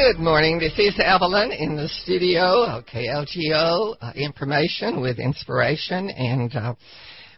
[0.00, 0.58] Good morning.
[0.58, 6.74] This is Evelyn in the studio of KLGO uh, Information with Inspiration, and uh,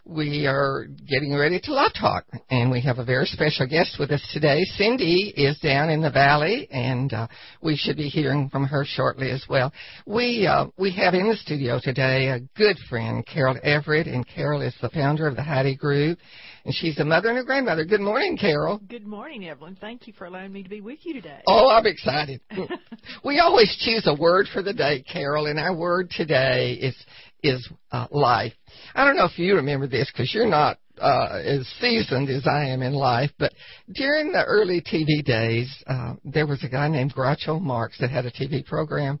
[0.05, 4.11] we are getting ready to Love Talk, and we have a very special guest with
[4.11, 4.63] us today.
[4.75, 7.27] Cindy is down in the valley, and uh,
[7.61, 9.71] we should be hearing from her shortly as well.
[10.05, 14.61] We uh, we have in the studio today a good friend, Carol Everett, and Carol
[14.61, 16.19] is the founder of the Heidi Group,
[16.65, 17.85] and she's a mother and a grandmother.
[17.85, 18.81] Good morning, Carol.
[18.89, 19.77] Good morning, Evelyn.
[19.79, 21.41] Thank you for allowing me to be with you today.
[21.47, 22.41] Oh, I'm excited.
[23.23, 26.95] we always choose a word for the day, Carol, and our word today is
[27.43, 28.53] is uh, life.
[28.95, 32.65] I don't know if you remember this because you're not uh, as seasoned as I
[32.65, 33.53] am in life, but
[33.93, 38.25] during the early TV days, uh, there was a guy named Groucho Marx that had
[38.25, 39.19] a TV program,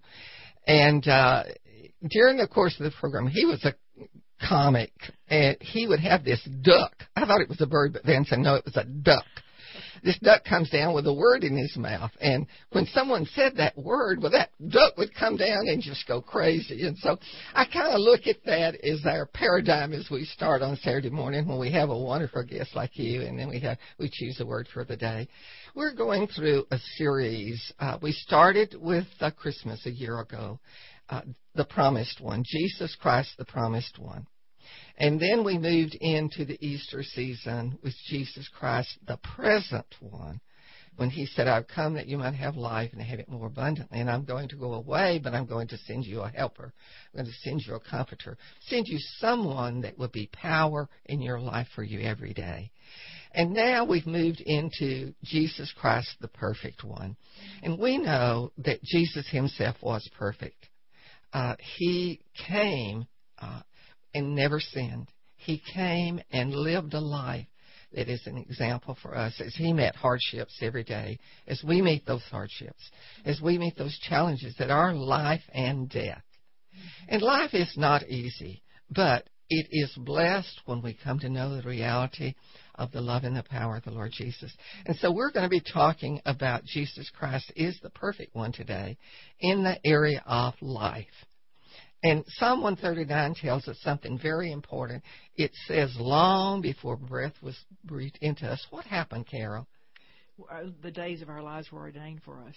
[0.67, 1.43] and uh,
[2.09, 3.73] during the course of the program, he was a
[4.47, 4.91] comic,
[5.27, 6.93] and he would have this duck.
[7.15, 9.25] I thought it was a bird, but then said no, it was a duck
[10.03, 12.11] this duck comes down with a word in his mouth.
[12.19, 16.21] And when someone said that word, well, that duck would come down and just go
[16.21, 16.85] crazy.
[16.85, 17.17] And so
[17.53, 21.47] I kind of look at that as our paradigm as we start on Saturday morning
[21.47, 24.45] when we have a wonderful guest like you, and then we have we choose a
[24.45, 25.27] word for the day.
[25.75, 27.71] We're going through a series.
[27.79, 30.59] Uh, we started with uh, Christmas a year ago,
[31.09, 31.21] uh,
[31.55, 34.27] the promised one, Jesus Christ, the promised one.
[34.97, 40.39] And then we moved into the Easter season with Jesus Christ, the present one,
[40.95, 43.99] when he said, I've come that you might have life and have it more abundantly.
[43.99, 46.71] And I'm going to go away, but I'm going to send you a helper.
[47.11, 51.21] I'm going to send you a comforter, send you someone that will be power in
[51.21, 52.71] your life for you every day.
[53.31, 57.15] And now we've moved into Jesus Christ, the perfect one.
[57.63, 60.69] And we know that Jesus himself was perfect.
[61.33, 63.07] Uh, he came
[63.39, 63.61] uh,
[64.13, 65.09] and never sinned.
[65.35, 67.47] He came and lived a life
[67.93, 72.05] that is an example for us as he met hardships every day, as we meet
[72.05, 72.89] those hardships,
[73.25, 76.23] as we meet those challenges that are life and death.
[77.07, 81.67] And life is not easy, but it is blessed when we come to know the
[81.67, 82.33] reality
[82.75, 84.51] of the love and the power of the Lord Jesus.
[84.85, 88.97] And so we're going to be talking about Jesus Christ is the perfect one today
[89.39, 91.05] in the area of life.
[92.03, 95.03] And Psalm 139 tells us something very important.
[95.35, 98.65] It says, long before breath was breathed into us.
[98.69, 99.67] What happened, Carol?
[100.81, 102.55] The days of our lives were ordained for us.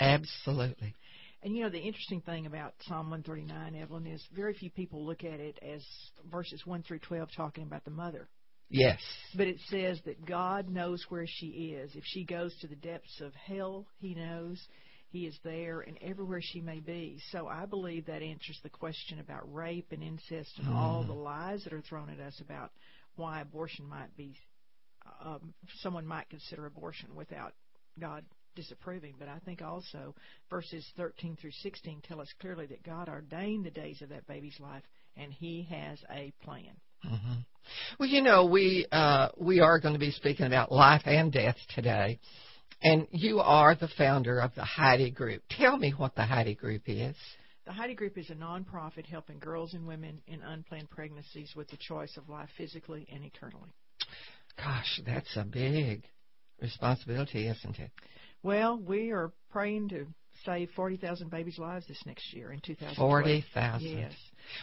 [0.00, 0.94] Absolutely.
[1.42, 5.22] And you know, the interesting thing about Psalm 139, Evelyn, is very few people look
[5.22, 5.84] at it as
[6.28, 8.28] verses 1 through 12 talking about the mother.
[8.70, 9.00] Yes.
[9.36, 11.94] But it says that God knows where she is.
[11.94, 14.60] If she goes to the depths of hell, He knows.
[15.10, 17.18] He is there and everywhere she may be.
[17.32, 20.74] So I believe that answers the question about rape and incest and mm.
[20.74, 22.70] all the lies that are thrown at us about
[23.16, 24.34] why abortion might be,
[25.24, 27.54] um, someone might consider abortion without
[27.98, 28.24] God
[28.54, 29.14] disapproving.
[29.18, 30.14] But I think also
[30.50, 34.60] verses 13 through 16 tell us clearly that God ordained the days of that baby's
[34.60, 34.82] life
[35.16, 36.76] and He has a plan.
[37.04, 37.40] Mm-hmm.
[37.98, 41.56] Well, you know, we uh, we are going to be speaking about life and death
[41.74, 42.18] today.
[42.82, 45.42] And you are the founder of the Heidi Group.
[45.50, 47.16] Tell me what the Heidi Group is.
[47.66, 51.76] The Heidi Group is a nonprofit helping girls and women in unplanned pregnancies with the
[51.76, 53.68] choice of life physically and eternally.
[54.56, 56.04] Gosh, that's a big
[56.60, 57.90] responsibility, isn't it?
[58.42, 60.06] Well, we are praying to
[60.44, 62.96] save 40,000 babies' lives this next year in 2012.
[62.96, 63.86] 40,000.
[63.86, 64.12] Yes.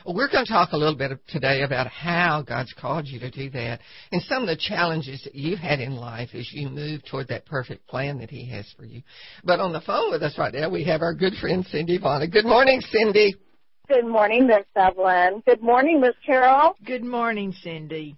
[0.05, 3.31] Well, we're going to talk a little bit today about how God's called you to
[3.31, 3.79] do that
[4.11, 7.45] and some of the challenges that you've had in life as you move toward that
[7.45, 9.01] perfect plan that He has for you.
[9.43, 12.31] But on the phone with us right now, we have our good friend Cindy Vonna.
[12.31, 13.35] Good morning, Cindy.
[13.87, 15.43] Good morning, Miss Evelyn.
[15.45, 16.75] Good morning, Miss Carol.
[16.83, 18.17] Good morning, Cindy.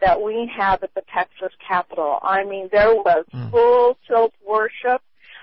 [0.00, 2.18] that we have at the Texas Capitol.
[2.22, 3.50] I mean, there was mm.
[3.50, 5.02] full tilt worship,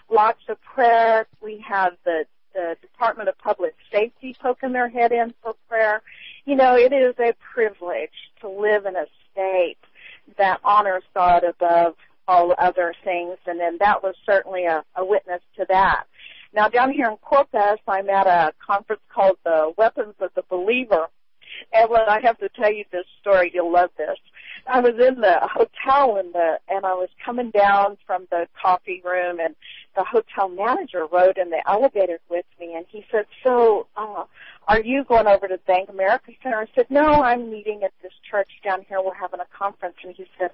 [0.10, 1.28] lots of prayer.
[1.42, 6.02] We have the the Department of Public Safety poking their head in for prayer.
[6.46, 8.12] You know, it is a privilege
[8.42, 9.78] to live in a state
[10.38, 11.96] that honors God above
[12.28, 16.06] all other things, and then that was certainly a, a witness to that.
[16.54, 21.08] Now down here in Corpus, I'm at a conference called the Weapons of the Believer.
[21.72, 24.18] And when I have to tell you this story, you'll love this.
[24.68, 29.02] I was in the hotel and the and I was coming down from the coffee
[29.04, 29.56] room and
[29.96, 34.24] the hotel manager rode in the elevator with me and he said, So, uh,
[34.68, 36.58] are you going over to Bank America Center?
[36.58, 39.02] I said, No, I'm meeting at this church down here.
[39.02, 40.52] We're having a conference and he said,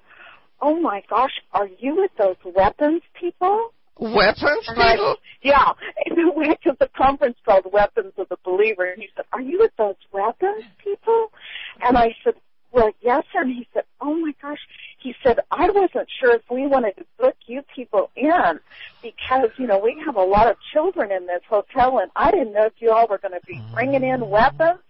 [0.60, 3.72] Oh my gosh, are you with those weapons people?
[3.98, 5.16] Weapons people?
[5.42, 5.72] yeah.
[6.06, 9.40] And we went to the conference called Weapons of the Believer and he said, Are
[9.40, 11.28] you with those weapons people?
[11.80, 12.34] And I said,
[12.72, 13.24] well, yes.
[13.34, 14.58] And he said, oh my gosh.
[14.98, 18.60] He said, I wasn't sure if we wanted to book you people in
[19.02, 22.52] because, you know, we have a lot of children in this hotel and I didn't
[22.52, 24.80] know if you all were going to be bringing in weapons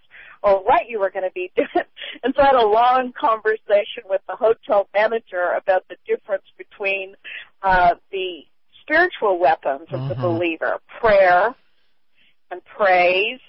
[0.42, 1.86] or what you were going to be doing.
[2.22, 7.14] And so I had a long conversation with the hotel manager about the difference between,
[7.62, 8.40] uh, the
[8.82, 10.08] spiritual weapons of mm-hmm.
[10.08, 11.54] the believer, prayer
[12.50, 13.40] and praise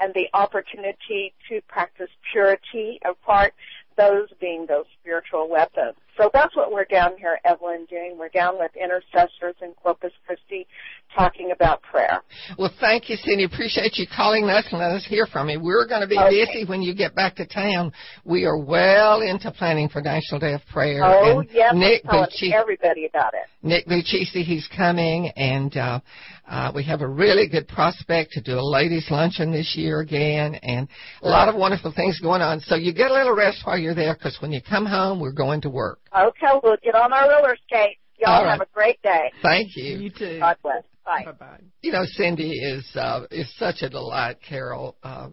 [0.00, 3.54] and the opportunity to practice purity of heart,
[3.96, 5.94] those being those spiritual weapons.
[6.16, 8.16] So that's what we're down here, Evelyn, doing.
[8.18, 10.66] We're down with intercessors in Corpus Christi
[11.14, 12.22] talking about prayer.
[12.58, 13.44] Well, thank you, Cindy.
[13.44, 15.60] Appreciate you calling us and let us hear from you.
[15.60, 16.46] We're going to be okay.
[16.46, 17.92] busy when you get back to town.
[18.24, 21.04] We are well into planning for National Day of Prayer.
[21.04, 23.46] Oh, and yes, Nick Bucci, everybody about it.
[23.62, 26.00] Nick Bucci, he's coming, and uh,
[26.48, 30.54] uh, we have a really good prospect to do a ladies' luncheon this year again,
[30.56, 30.88] and
[31.22, 32.60] a lot of wonderful things going on.
[32.60, 35.32] So you get a little rest while you're there, because when you come home, we're
[35.32, 35.98] going to work.
[36.16, 38.00] Okay, we'll get on our roller skates.
[38.18, 38.52] Y'all right.
[38.52, 39.30] have a great day.
[39.42, 39.98] Thank you.
[39.98, 40.38] You too.
[40.38, 40.84] God bless.
[41.04, 41.24] Bye.
[41.24, 41.60] Bye bye.
[41.82, 45.28] You know, Cindy is uh, is such a delight, Carol, uh,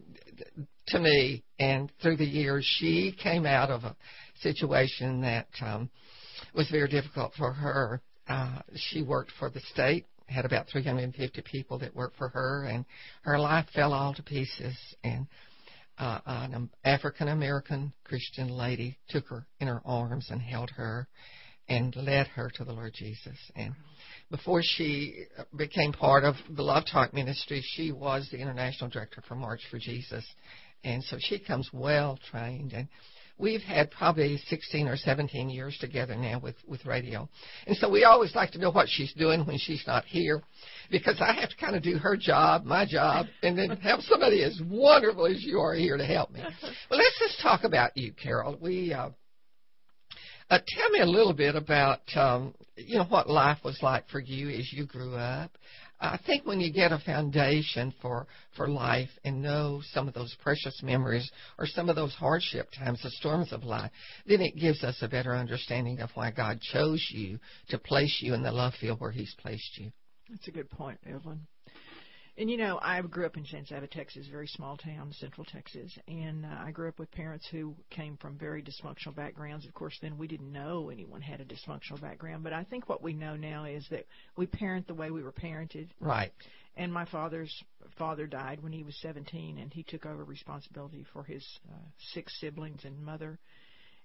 [0.88, 1.44] to me.
[1.60, 3.96] And through the years, she came out of a
[4.42, 5.90] situation that um,
[6.54, 8.02] was very difficult for her.
[8.28, 12.86] Uh, she worked for the state, had about 350 people that worked for her, and
[13.24, 14.76] her life fell all to pieces.
[15.04, 15.28] And
[15.98, 21.08] uh, an African American Christian lady took her in her arms and held her
[21.70, 23.38] and led her to the Lord Jesus.
[23.56, 23.74] And
[24.30, 25.26] before she
[25.56, 29.80] became part of the Love Talk ministry, she was the international director for March for
[29.80, 30.26] Jesus.
[30.84, 32.88] And so she comes well trained and
[33.38, 37.28] we've had probably 16 or 17 years together now with, with radio.
[37.68, 40.42] And so we always like to know what she's doing when she's not here
[40.92, 44.44] because I have to kind of do her job, my job, and then have somebody
[44.44, 46.42] as wonderful as you are here to help me.
[46.90, 48.58] Well, let's just talk about you, Carol.
[48.62, 49.10] We, uh,
[50.50, 54.20] uh, tell me a little bit about um, you know what life was like for
[54.20, 55.52] you as you grew up.
[56.04, 60.36] I think when you get a foundation for for life and know some of those
[60.44, 63.90] precious memories or some of those hardship times, the storms of life,
[64.26, 68.34] then it gives us a better understanding of why God chose you to place you
[68.34, 69.94] in the love field where He's placed you.
[70.30, 71.48] That's a good point, Evelyn.
[72.36, 75.96] And you know, I grew up in San Saba, Texas, very small town, central Texas,
[76.08, 79.68] and uh, I grew up with parents who came from very dysfunctional backgrounds.
[79.68, 83.04] Of course, then we didn't know anyone had a dysfunctional background, but I think what
[83.04, 85.90] we know now is that we parent the way we were parented.
[86.00, 86.32] Right.
[86.76, 87.54] And my father's
[88.00, 91.76] father died when he was 17, and he took over responsibility for his uh,
[92.14, 93.38] six siblings and mother,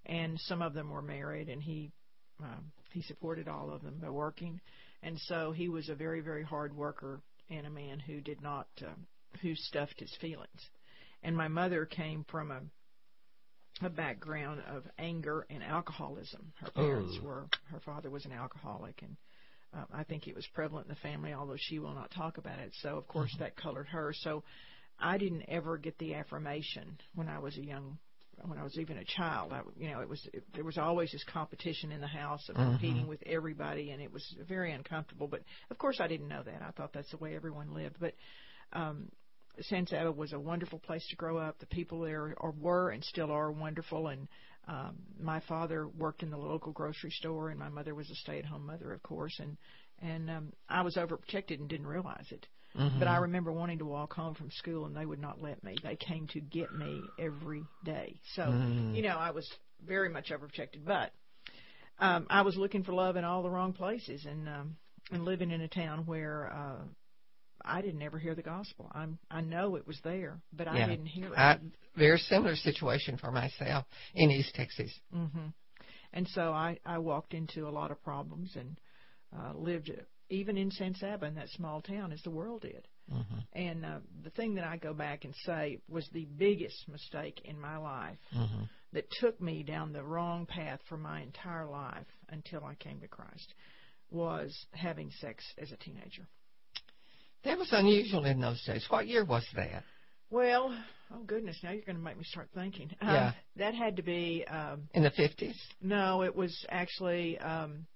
[0.05, 1.93] and some of them were married, and he
[2.41, 4.61] um, he supported all of them by working,
[5.03, 8.67] and so he was a very very hard worker and a man who did not
[8.83, 8.91] uh,
[9.43, 10.71] who stuffed his feelings.
[11.23, 12.61] And my mother came from a
[13.81, 16.53] a background of anger and alcoholism.
[16.57, 17.27] Her parents oh.
[17.27, 19.17] were her father was an alcoholic and
[19.77, 22.59] uh, I think it was prevalent in the family, although she will not talk about
[22.59, 22.73] it.
[22.81, 23.45] So, of course, mm-hmm.
[23.45, 24.15] that colored her.
[24.15, 24.43] So,
[24.99, 27.99] I didn't ever get the affirmation when I was a young
[28.45, 29.53] when I was even a child.
[29.53, 32.57] I, you know, it was it, there was always this competition in the house of
[32.57, 32.71] mm-hmm.
[32.71, 35.29] competing with everybody, and it was very uncomfortable.
[35.29, 36.63] But of course, I didn't know that.
[36.63, 37.97] I thought that's the way everyone lived.
[38.01, 38.15] But
[38.73, 39.11] um,
[39.61, 41.59] San Saba was a wonderful place to grow up.
[41.59, 44.09] The people there are, were and still are wonderful.
[44.09, 44.29] And
[44.67, 48.67] um, my father worked in the local grocery store, and my mother was a stay-at-home
[48.67, 49.39] mother, of course.
[49.41, 49.57] And
[50.01, 52.47] and um, I was overprotected and didn't realize it.
[52.79, 52.99] Mm-hmm.
[52.99, 55.77] But I remember wanting to walk home from school, and they would not let me.
[55.83, 58.21] They came to get me every day.
[58.35, 58.95] So Mm.
[58.95, 59.49] you know, I was
[59.85, 60.85] very much overprotected.
[60.85, 61.13] But
[61.99, 64.77] um, I was looking for love in all the wrong places, and um,
[65.11, 66.53] and living in a town where.
[66.53, 66.85] Uh,
[67.65, 68.91] I didn't ever hear the gospel.
[68.95, 71.37] I'm I know it was there, but I didn't hear it.
[71.37, 71.59] I,
[71.97, 74.93] very similar situation for myself in East Texas.
[75.13, 75.49] hmm
[76.13, 78.79] And so I I walked into a lot of problems and
[79.37, 79.91] uh, lived
[80.31, 82.87] even in San Saba in that small town as the world did.
[83.11, 87.41] hmm And uh, the thing that I go back and say was the biggest mistake
[87.45, 92.07] in my life hmm that took me down the wrong path for my entire life
[92.31, 93.53] until I came to Christ
[94.11, 96.27] was having sex as a teenager.
[97.45, 98.87] That was unusual in those days.
[98.89, 99.85] What year was that?
[100.31, 100.75] Well,
[101.13, 102.91] oh goodness, now you're going to make me start thinking.
[103.01, 103.33] Uh, Yeah.
[103.57, 105.55] That had to be um In the 50s?
[105.81, 107.87] no, it was actually um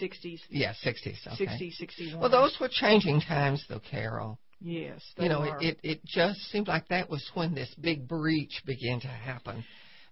[0.00, 1.26] 60s, Yeah, 60s.
[1.26, 1.46] Okay.
[1.46, 2.20] 60, 61.
[2.20, 4.38] Well, those were changing times, though, Carol.
[4.60, 5.62] Yes, they You know, are.
[5.62, 9.64] it, it just seemed like that was when this big breach began to happen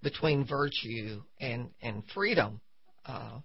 [0.02, 2.60] between virtue and and freedom
[3.06, 3.38] uh,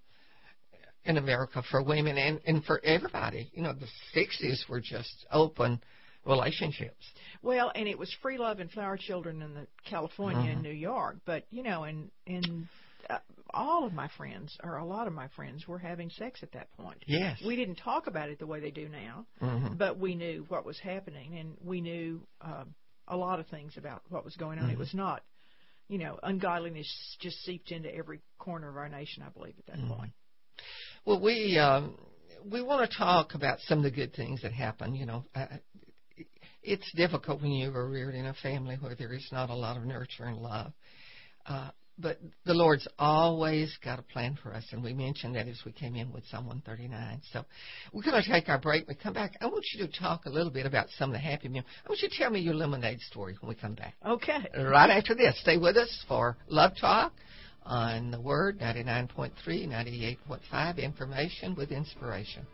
[1.05, 3.49] in America for women and and for everybody.
[3.53, 3.87] You know, the
[4.19, 5.79] '60s were just open
[6.25, 7.05] relationships.
[7.41, 10.63] Well, and it was free love and flower children in the California and Mhm.
[10.63, 12.67] New York, but you know, in in
[13.09, 13.19] uh,
[13.53, 16.71] all of my friends or a lot of my friends were having sex at that
[16.73, 17.03] point.
[17.07, 17.39] Yes.
[17.45, 20.65] We didn't talk about it the way they do now, hmm but we knew what
[20.65, 22.73] was happening and we knew um,
[23.07, 24.69] a lot of things about what was going on.
[24.69, 24.79] It Mhm.
[24.79, 25.23] was not,
[25.87, 29.23] you know, ungodliness just seeped into every corner of our nation.
[29.23, 29.97] I believe at that Mhm.
[29.97, 30.13] point.
[31.05, 31.97] Well, we um,
[32.51, 34.95] we want to talk about some of the good things that happen.
[34.95, 35.47] You know, uh,
[36.61, 39.77] it's difficult when you are reared in a family where there is not a lot
[39.77, 40.73] of nurture and love.
[41.45, 45.59] Uh, but the Lord's always got a plan for us, and we mentioned that as
[45.65, 47.21] we came in with Psalm 139.
[47.33, 47.43] So
[47.91, 48.87] we're going to take our break.
[48.87, 51.13] When we come back, I want you to talk a little bit about some of
[51.13, 51.65] the happy memories.
[51.85, 53.95] I want you to tell me your lemonade story when we come back.
[54.05, 54.47] Okay.
[54.57, 57.13] Right after this, stay with us for Love Talk
[57.63, 62.45] on the Word 99.3, 98.5, information with inspiration.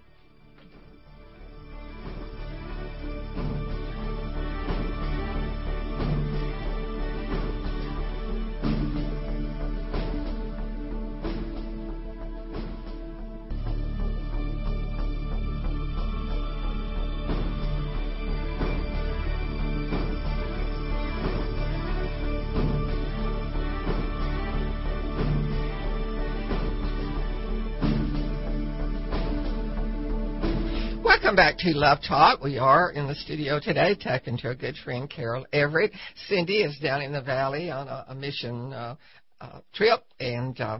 [31.23, 32.43] Welcome back to Love Talk.
[32.43, 35.93] We are in the studio today talking to a good friend, Carol Everett.
[36.27, 38.97] Cindy is down in the valley on a, a mission uh,
[39.39, 40.79] uh, trip and uh,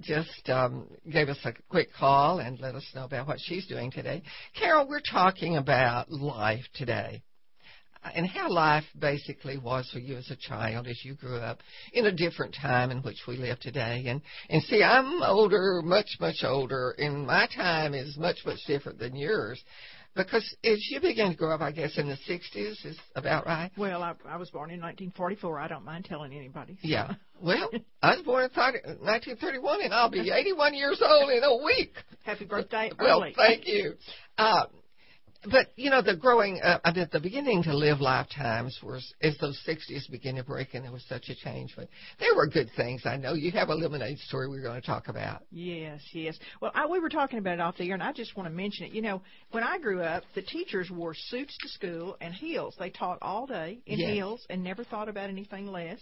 [0.00, 3.90] just um, gave us a quick call and let us know about what she's doing
[3.90, 4.22] today.
[4.56, 7.20] Carol, we're talking about life today
[8.14, 11.58] and how life basically was for you as a child as you grew up
[11.92, 14.04] in a different time in which we live today.
[14.06, 18.98] And and see, I'm older, much much older, and my time is much much different
[18.98, 19.62] than yours.
[20.14, 23.70] Because as you began to grow up, I guess in the '60s is about right.
[23.78, 25.58] Well, I, I was born in 1944.
[25.58, 26.76] I don't mind telling anybody.
[26.82, 27.14] Yeah.
[27.42, 31.56] Well, I was born in 30, 1931, and I'll be 81 years old in a
[31.64, 31.92] week.
[32.22, 33.34] Happy birthday Well, early.
[33.36, 33.94] thank you.
[34.38, 34.66] Uh,
[35.50, 39.36] but you know, the growing up, I mean, the beginning to live lifetimes was as
[39.38, 41.74] those '60s began to break, and there was such a change.
[41.76, 41.88] But
[42.20, 43.02] there were good things.
[43.04, 45.42] I know you have a lemonade story we're going to talk about.
[45.50, 46.38] Yes, yes.
[46.60, 48.54] Well, I, we were talking about it off the air, and I just want to
[48.54, 48.92] mention it.
[48.92, 52.74] You know, when I grew up, the teachers wore suits to school and heels.
[52.78, 54.10] They taught all day in Yes.
[54.12, 56.00] heels and never thought about anything less.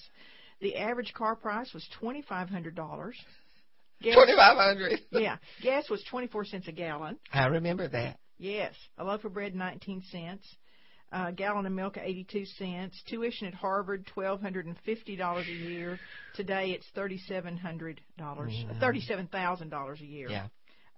[0.61, 3.16] The average car price was twenty five hundred dollars.
[4.02, 5.00] 2,500.
[5.12, 7.18] Yeah, gas was twenty four cents a gallon.
[7.32, 8.18] I remember that.
[8.40, 10.47] Yes, a loaf of bread nineteen cents.
[11.12, 13.00] A gallon of milk eighty two cents.
[13.06, 15.99] Tuition at Harvard twelve hundred and fifty dollars a year.
[16.37, 18.80] Today it's thirty seven hundred dollars, Mhm.
[18.80, 20.30] thirty seven thousand dollars a year.
[20.30, 20.47] Yeah.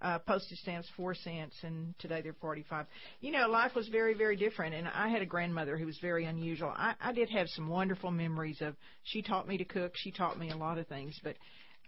[0.01, 2.87] Uh, postage stamps four cents, and today they're forty five.
[3.21, 6.27] You know, life was very very different, and I had a grandmother who was very
[6.27, 6.73] unusual.
[6.77, 8.77] I, I did have some wonderful memories of.
[9.03, 9.93] She taught me to cook.
[9.97, 11.37] She taught me a lot of things, but.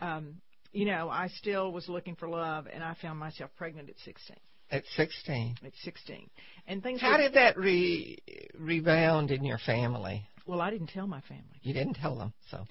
[0.00, 0.40] um
[0.76, 4.36] you know, I still was looking for love, and I found myself pregnant at 16.
[4.70, 5.56] At 16.
[5.64, 6.30] At 16,
[6.66, 7.00] and things.
[7.00, 8.18] How were- did that re-
[8.58, 10.26] rebound in your family?
[10.46, 11.60] Well, I didn't tell my family.
[11.62, 12.66] You didn't tell them, so.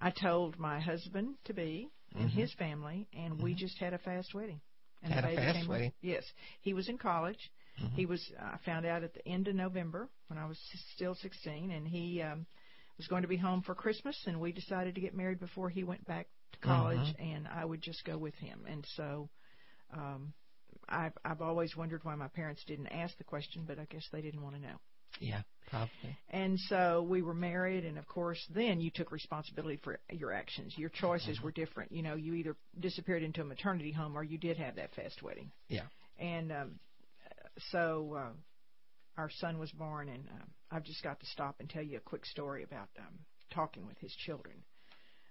[0.00, 2.32] I told my husband to be and Mhm.
[2.32, 4.60] his family, and we just had a fast wedding.
[5.02, 5.92] And Had the a baby fast came wedding?
[6.00, 6.24] Yes,
[6.60, 7.50] he was in college.
[7.78, 7.92] Mhm.
[7.94, 8.32] He was.
[8.38, 10.58] I found out at the end of November when I was
[10.94, 12.46] still 16, and he um,
[12.96, 15.84] was going to be home for Christmas, and we decided to get married before he
[15.84, 18.64] went back to college, and I would just go with him.
[18.66, 19.28] And so,
[19.92, 20.32] um,
[20.88, 24.20] I've I've always wondered why my parents didn't ask the question, but I guess they
[24.20, 24.76] didn't want to know.
[25.20, 26.16] Yeah, probably.
[26.30, 30.74] And so we were married, and of course, then you took responsibility for your actions.
[30.76, 31.92] Your choices were different.
[31.92, 35.22] You know, you either disappeared into a maternity home or you did have that fast
[35.22, 35.50] wedding.
[35.68, 35.84] Yeah.
[36.18, 36.80] And um,
[37.70, 38.32] so uh,
[39.16, 42.00] our son was born, and um, I've just got to stop and tell you a
[42.00, 43.18] quick story about um,
[43.50, 44.56] talking with his children.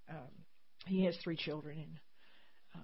[0.09, 0.31] Um,
[0.85, 1.99] he has three children, and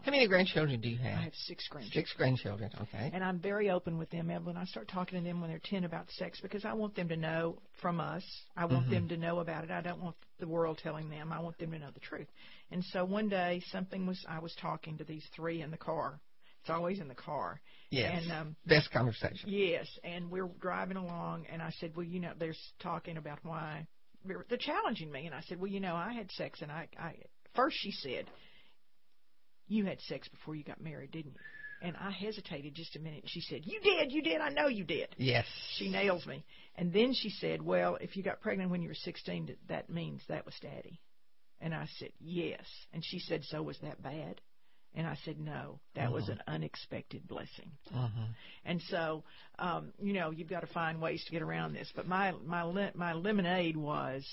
[0.02, 1.20] How many grandchildren do you have?
[1.20, 2.04] I have six grandchildren.
[2.04, 2.72] Six grandchildren.
[2.82, 3.12] Okay.
[3.14, 4.58] And I'm very open with them, Evelyn.
[4.58, 7.16] I start talking to them when they're 10 about sex because I want them to
[7.16, 8.24] know from us.
[8.58, 8.92] I want Mhm.
[8.92, 9.72] them to know about it.
[9.72, 11.32] I don't want the world telling them.
[11.32, 12.28] I want them to know the truth.
[12.72, 16.20] And so one day, something was, I was talking to these three in the car.
[16.62, 17.60] It's always in the car.
[17.90, 18.24] Yes.
[18.24, 19.50] And, um, Best conversation.
[19.50, 23.86] Yes, and we're driving along, and I said, "Well, you know, they're talking about why
[24.24, 26.88] they're they're challenging me." And I said, "Well, you know, I had sex, and I,
[26.98, 27.16] I
[27.54, 28.30] first she said,
[29.68, 31.40] you had sex before you got married, didn't you?"
[31.82, 33.24] And I hesitated just a minute.
[33.28, 34.40] She said, "You did, you did.
[34.42, 35.46] I know you did." Yes.
[35.78, 36.44] She nails me.
[36.76, 39.90] And then she said, "Well, if you got pregnant when you were 16, th- that
[39.90, 41.02] means that was daddy."
[41.60, 44.42] And I said, "Yes." And she said, "So was that bad?"
[44.96, 46.34] And I said, "No, that was Mhm.
[46.34, 48.32] an unexpected blessing." hmm
[48.66, 49.24] And so,
[49.60, 51.92] um, you know, you've got to find ways to get around this.
[51.96, 54.24] But my my my lemonade was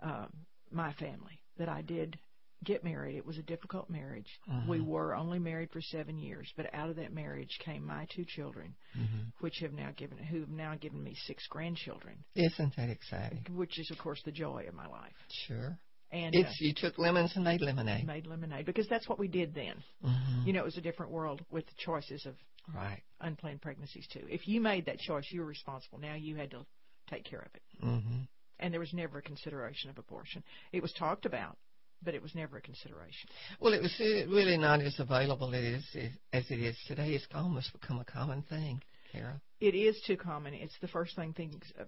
[0.00, 2.18] um, my family that I did
[2.64, 3.16] get married.
[3.16, 4.28] It was a difficult marriage.
[4.48, 4.66] Mhm.
[4.66, 8.24] We were only married for seven years, but out of that marriage came my two
[8.24, 12.88] children, hmm which have now given who have now given me six grandchildren, Isn't that
[12.90, 13.44] exciting?
[13.50, 15.16] which is of course the joy of my life.
[15.46, 15.78] Sure.
[16.12, 18.06] And uh, It's you took lemons and made lemonade.
[18.06, 19.82] made lemonade because that's what we did then.
[20.02, 22.36] hmm You know, it was a different world with the choices of
[22.72, 23.02] Right.
[23.20, 24.24] unplanned pregnancies too.
[24.28, 25.98] If you made that choice, you were responsible.
[25.98, 26.64] Now you had to
[27.08, 27.62] take care of it.
[27.80, 28.22] hmm
[28.60, 30.44] And there was never a consideration of abortion.
[30.70, 31.58] It was talked about,
[32.04, 33.28] but it was never a consideration.
[33.60, 35.84] Well, it was uh, really not as available it is,
[36.32, 37.10] as it is today.
[37.10, 38.82] It's almost become a common thing,
[39.12, 39.40] Carol.
[39.60, 40.54] It is too common.
[40.54, 41.62] It's the first thing things.
[41.78, 41.84] Uh,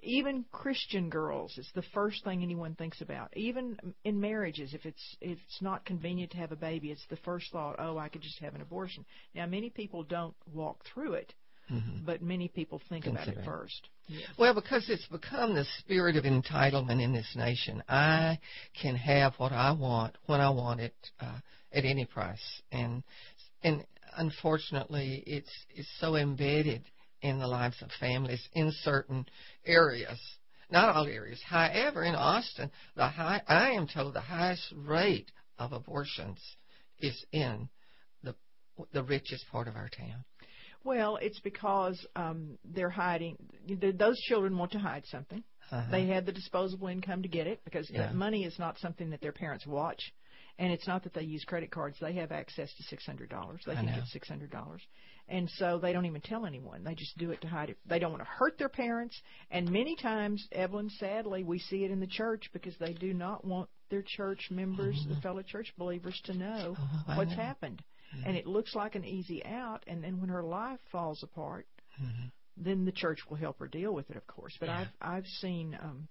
[0.00, 3.36] even Christian girls, it's the first thing anyone thinks about.
[3.36, 7.16] Even in marriages, if it's if it's not convenient to have a baby, it's the
[7.16, 7.76] first thought.
[7.78, 9.04] Oh, I could just have an abortion.
[9.34, 11.34] Now, many people don't walk through it,
[11.68, 13.44] hmm but many people think about Consider it it.
[13.44, 13.88] first.
[14.38, 17.82] Well, because it's become the spirit of entitlement in this nation.
[17.88, 18.38] I
[18.80, 21.38] can have what I want when I want it uh,
[21.72, 23.02] at any price, and
[23.62, 23.84] and
[24.16, 26.82] unfortunately, it's it's so embedded
[27.20, 29.26] in the lives of families in certain
[29.66, 30.18] areas.
[30.70, 31.40] Not all areas.
[31.46, 36.40] However, in Austin, the high I am told the highest rate of abortions
[36.98, 37.68] is in
[38.22, 38.34] the
[38.92, 40.24] the richest part of our town.
[40.84, 43.36] Well, it's because um, they're hiding.
[43.68, 45.42] Those children want to hide something.
[45.70, 45.90] Uh-huh.
[45.90, 48.06] They have the disposable income to get it because Yeah.
[48.06, 50.00] that money is not something that their parents watch,
[50.58, 51.98] and it's not that they use credit cards.
[52.00, 53.60] They have access to six hundred dollars.
[53.66, 53.96] They I can know.
[53.96, 54.80] get six hundred dollars,
[55.28, 56.84] and so they don't even tell anyone.
[56.84, 57.76] They just do it to hide it.
[57.84, 61.90] They don't want to hurt their parents, and many times, Evelyn, sadly, we see it
[61.90, 66.18] in the church because they do not want their church members, the fellow church believers,
[66.24, 67.36] to know Oh, what's know.
[67.36, 67.82] happened.
[68.24, 71.66] And it looks like an easy out, and then when her life falls apart,
[72.00, 72.32] Mhm.
[72.56, 74.56] then the church will help her deal with it, of course.
[74.58, 74.78] But Yeah.
[74.80, 76.08] I've I've seen um,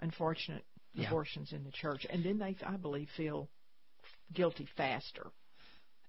[0.00, 1.08] unfortunate Yeah.
[1.08, 3.48] abortions in the church, and then they, I believe, feel
[4.32, 5.32] guilty faster.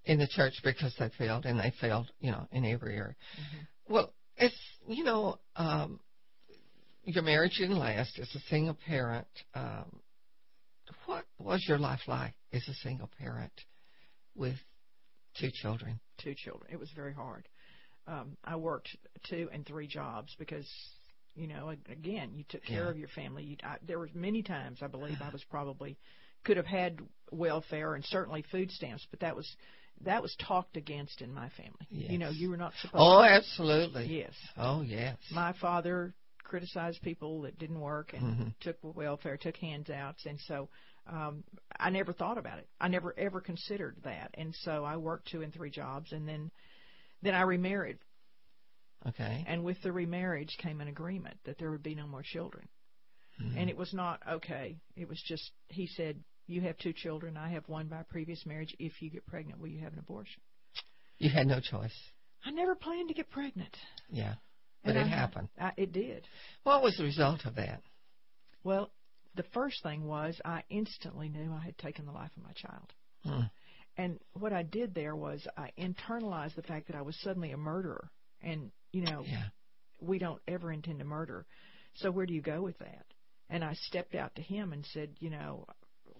[0.08, 3.16] in the church because they failed, and they failed, you know, in every area.
[3.40, 3.94] Mm-hmm.
[3.94, 6.00] Well, it's you know, um,
[7.04, 9.28] your marriage didn't last as a single parent.
[9.56, 10.00] Um,
[11.08, 13.52] what was your life like as a single parent
[14.36, 14.56] with
[15.40, 16.00] two children?
[16.18, 16.72] Two children.
[16.72, 17.48] It was very hard.
[18.08, 18.96] Um, I worked
[19.30, 20.68] two and three jobs because,
[21.36, 22.90] you know, again, you took care Yeah.
[22.92, 23.44] of your family.
[23.44, 25.98] You, I, there was many times I believe I was probably
[26.44, 27.00] could have had
[27.32, 29.56] welfare and certainly food stamps, but that was
[30.02, 31.88] that was talked against in my family.
[31.90, 33.02] You know, you were not supposed.
[33.02, 33.30] Oh, to.
[33.30, 34.20] absolutely.
[34.20, 34.34] Yes.
[34.58, 35.18] Oh, yes.
[35.32, 38.54] my father criticized people that didn't work and Mhm.
[38.60, 40.70] took welfare, took handouts, and so
[41.08, 41.44] um,
[41.80, 42.68] I never thought about it.
[42.80, 46.52] I never ever considered that, and so I worked two and three jobs, and then
[47.22, 47.98] then I remarried,
[49.08, 49.44] Okay.
[49.48, 52.68] and with the remarriage came an agreement that there would be no more children,
[53.42, 53.58] Mhm.
[53.58, 54.78] and it was not okay.
[54.96, 56.24] It was just he said.
[56.48, 57.38] You have two children.
[57.38, 58.76] I have one by previous marriage.
[58.78, 60.44] If you get pregnant, will you have an abortion?
[61.18, 62.12] you had no choice.
[62.44, 63.76] I never planned to get pregnant.
[64.12, 64.36] Yeah.
[64.84, 65.50] But And it I- happened.
[65.60, 66.28] I, it did.
[66.62, 67.82] What was the result of that?
[68.64, 68.92] Well,
[69.36, 72.94] the first thing was I instantly knew I had taken the life of my child.
[73.26, 73.50] Mm.
[73.98, 77.58] And what I did there was I internalized the fact that I was suddenly a
[77.58, 79.50] murderer And you know, Yeah.
[80.00, 81.46] we don't ever intend to murder.
[81.96, 83.06] So where do you go with that?
[83.50, 85.66] And I stepped out to him and said, you know,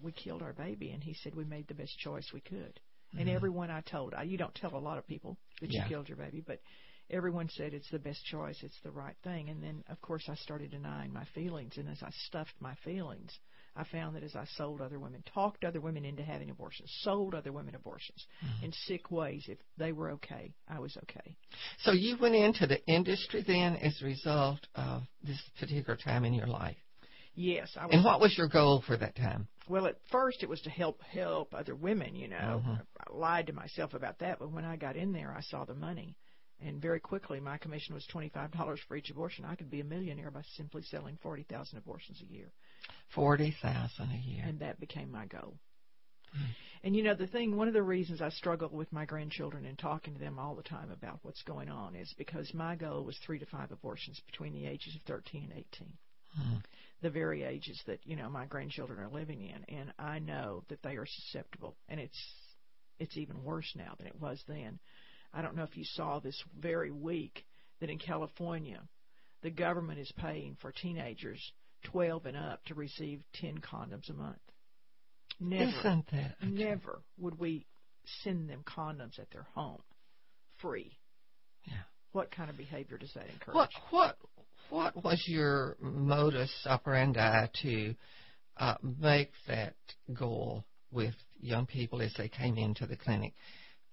[0.02, 2.80] we killed our baby, and he said we made the best choice we could.
[3.18, 3.36] And Mhm.
[3.36, 5.84] everyone I told, I, you don't tell a lot of people that Yeah.
[5.84, 6.62] you killed your baby, but
[7.10, 9.50] everyone said it's the best choice, it's the right thing.
[9.50, 13.38] And then, of course, I started denying my feelings, and as I stuffed my feelings,
[13.76, 17.36] I found that as I sold other women, talked other women into having abortions, sold
[17.36, 18.66] other women abortions Mm-hmm.
[18.66, 21.36] in sick ways, if they were okay, I was okay.
[21.80, 26.34] So you went into the industry then as a result of this particular time in
[26.34, 26.78] your life.
[27.36, 27.96] Yes, I was.
[27.96, 29.48] And what was your goal for that time?
[29.68, 32.16] Well, at first it was to help help other women.
[32.16, 32.82] You know, Mhm.
[33.00, 35.76] I lied to myself about that, but when I got in there, I saw the
[35.76, 36.16] money,
[36.62, 39.46] and very quickly my commission was twenty five dollars for each abortion.
[39.46, 42.52] I could be a millionaire by simply selling forty thousand abortions a year,
[43.14, 44.44] Forty thousand a year.
[44.48, 45.56] and that became my goal.
[46.34, 46.44] Hmm.
[46.84, 49.78] And you know, the thing, one of the reasons I struggle with my grandchildren and
[49.78, 53.18] talking to them all the time about what's going on is because my goal was
[53.26, 55.94] three to five abortions between the ages of 13 and 18
[56.38, 56.58] Hmm.
[57.02, 60.84] the very ages that you know my grandchildren are living in and I know that
[60.84, 62.22] they are susceptible and it's
[63.00, 64.80] it's even worse now than it was then.
[65.36, 67.46] I don't know if you saw this very week
[67.82, 68.82] that in California
[69.44, 71.40] the government is paying for teenagers
[71.92, 74.40] 12 and up to receive 10 condoms a month.
[75.40, 77.66] Never Isn't that never would we
[78.24, 79.82] send them condoms at their home
[80.60, 80.98] free.
[81.66, 81.74] Yeah.
[82.14, 83.56] What kind of behavior does that encourage?
[83.56, 84.18] What what
[84.70, 87.96] what was your modus operandi to
[88.58, 89.76] uh, make that
[90.14, 93.34] goal with young people as they came into the clinic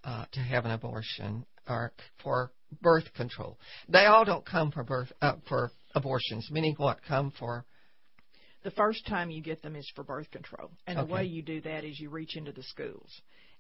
[0.05, 3.59] uh, to have an abortion or for birth control?
[3.88, 6.49] They all don't come for birth uh, for abortions.
[6.51, 7.65] Many what come for
[8.65, 10.71] The first time you get them is for birth control.
[10.87, 11.07] And Okay.
[11.09, 13.11] the way you do that is you reach into the schools.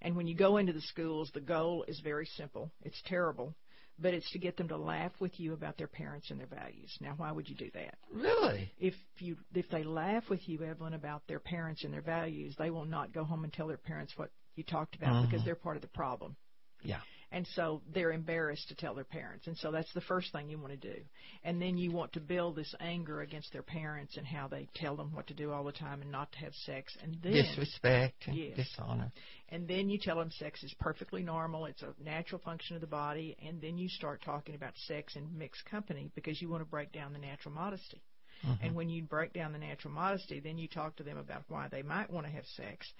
[0.00, 2.70] And when you go into the schools, the goal is very simple.
[2.82, 3.54] It's terrible,
[3.98, 6.96] but it's to get them to laugh with you about their parents and their values.
[7.00, 7.94] Now, why would you do that?
[8.12, 8.70] really.
[8.78, 12.70] If you if they laugh with you, Evelyn, about their parents and their values, they
[12.70, 15.44] will not go home and tell their parents what you talked about because Mhm.
[15.46, 16.36] they're part of the problem.
[16.82, 17.00] Yeah.
[17.30, 19.46] And so they're embarrassed to tell their parents.
[19.46, 21.02] And so that's the first thing you want to do.
[21.44, 24.96] And then you want to build this anger against their parents and how they tell
[24.96, 26.94] them what to do all the time and not to have sex.
[27.02, 28.56] And then Disrespect and Yes.
[28.56, 29.10] dishonor.
[29.48, 32.86] and then you tell them sex is perfectly normal, it's a natural function of the
[32.86, 36.68] body, and then you start talking about sex in mixed company because you want to
[36.68, 38.02] break down the natural modesty.
[38.42, 38.58] Mhm.
[38.60, 41.68] And when you break down the natural modesty, then you talk to them about why
[41.68, 42.92] they might want to have sex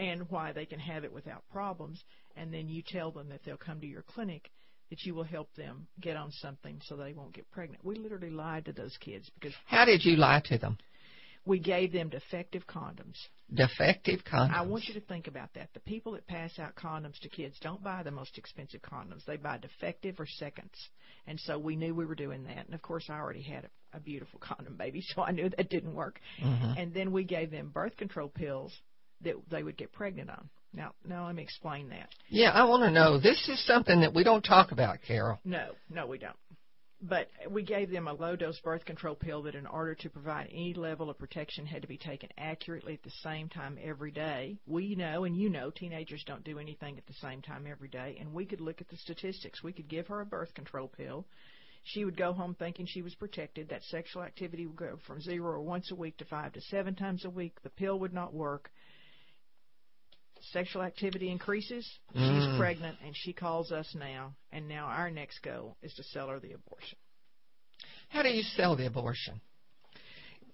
[0.00, 2.02] and why they can have it without problems.
[2.36, 4.50] And then you tell them that they'll come to your clinic,
[4.88, 7.84] that you will help them get on something so they won't get pregnant.
[7.84, 10.78] We literally lied to those kids because How did you lie to them?
[11.46, 13.16] we gave them defective condoms.
[13.52, 14.54] Defective condoms.
[14.54, 15.70] I want you to think about that.
[15.74, 19.24] The people that pass out condoms to kids don't buy the most expensive condoms.
[19.26, 20.74] They buy defective or seconds.
[21.26, 22.66] And so we knew we were doing that.
[22.66, 25.70] And of course, I already had a, a beautiful condom baby, so I knew that
[25.70, 26.20] didn't work.
[26.42, 26.78] Mhm.
[26.80, 28.72] And then we gave them birth control pills
[29.22, 30.48] that they would get pregnant on.
[30.72, 32.08] Now, now let me explain that.
[32.28, 33.18] Yeah, I want to know.
[33.18, 35.40] This is something that we don't talk about, Carol.
[35.44, 36.36] No, no, we don't.
[37.02, 40.48] But we gave them a low dose birth control pill that, in order to provide
[40.52, 44.58] any level of protection, had to be taken accurately at the same time every day.
[44.66, 48.18] We know, and you know, teenagers don't do anything at the same time every day.
[48.20, 49.62] And we could look at the statistics.
[49.62, 51.26] We could give her a birth control pill.
[51.84, 53.70] She would go home thinking she was protected.
[53.70, 56.94] That sexual activity would go from zero or once a week to five to seven
[56.94, 57.62] times a week.
[57.62, 58.70] The pill would not work.
[60.52, 61.86] Sexual activity increases.
[62.14, 62.58] She's Mm.
[62.58, 64.34] pregnant, and she calls us now.
[64.52, 66.98] And now our next goal is to sell her the abortion.
[68.08, 69.40] How do you sell the abortion?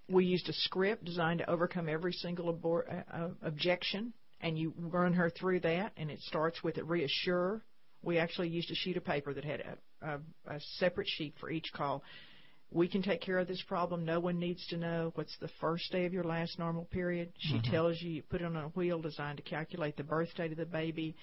[0.08, 4.74] We used a script designed to overcome every single abor- uh, uh, objection, and you
[4.76, 5.92] run her through that.
[5.96, 7.64] And it starts with a reassure.
[8.02, 10.20] We actually used a sheet of paper that had a, a,
[10.56, 12.02] a separate sheet for each call.
[12.70, 14.04] We can take care of this problem.
[14.04, 17.32] No one needs to know what's the first day of your last normal period.
[17.38, 17.70] She Mhm.
[17.70, 20.58] tells you, you put it on a wheel designed to calculate the birth date of
[20.58, 21.14] the baby.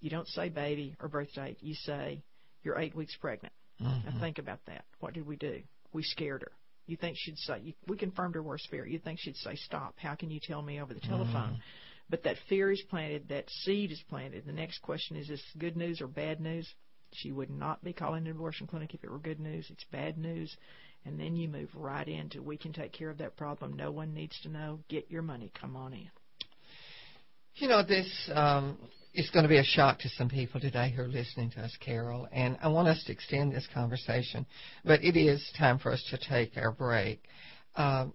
[0.00, 1.58] You don't say baby or birth date.
[1.62, 2.22] You say
[2.62, 3.54] you're eight weeks pregnant.
[3.80, 4.04] Mhm.
[4.04, 4.84] Now think about that.
[5.00, 5.62] What did we do?
[5.92, 6.52] We scared her.
[6.86, 8.84] You think she'd say, you, we confirmed her worst fear.
[8.86, 9.98] You'd think she'd say, stop.
[9.98, 11.54] How can you tell me over the telephone?
[11.54, 11.62] Mhm.
[12.10, 14.44] But that fear is planted, that seed is planted.
[14.44, 16.68] The next question is, is this good news or bad news?
[17.12, 19.66] She would not be calling an abortion clinic if it were good news.
[19.70, 20.56] It's bad news.
[21.04, 23.74] And then you move right into, we can take care of that problem.
[23.76, 24.78] No one needs to know.
[24.88, 25.50] Get your money.
[25.60, 26.10] Come on in.
[27.56, 28.78] You know, this um,
[29.12, 31.76] is going to be a shock to some people today who are listening to us,
[31.80, 34.46] Carol, and I want us to extend this conversation,
[34.84, 37.22] but it is time for us to take our break.
[37.76, 38.14] Um,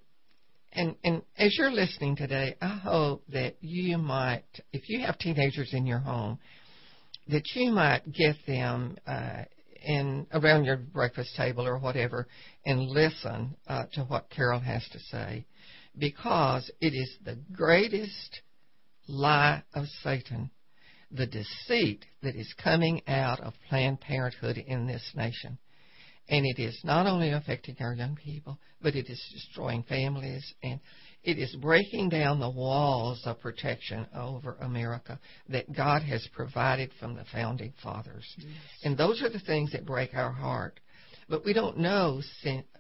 [0.74, 5.70] and, and as you're listening today, I hope that you might, if you have teenagers
[5.72, 6.40] in your home,
[7.30, 9.44] that you might get them uh,
[9.86, 12.28] and around your breakfast table or whatever
[12.66, 15.46] and listen uh, to what Carol has to say
[15.98, 18.42] because it is the greatest
[19.08, 20.52] lie of Satan,
[21.12, 25.58] the deceit that is coming out of Planned Parenthood in this nation.
[26.30, 30.80] And it is not only affecting our young people, but it is destroying families and
[31.28, 37.16] it is breaking down the walls of protection over America that God has provided from
[37.16, 38.26] the founding fathers.
[38.38, 38.48] Yes.
[38.86, 40.80] And those are the things that break our heart.
[41.28, 42.22] But we don't know,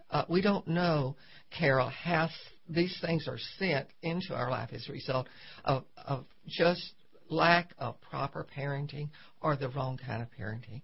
[0.09, 1.17] uh, we don't know,
[1.59, 2.29] Carol, how
[2.69, 5.27] these things are sent into our life as a result
[5.65, 6.93] of, of just
[7.29, 9.09] lack of proper parenting
[9.41, 10.83] or the wrong kind of parenting.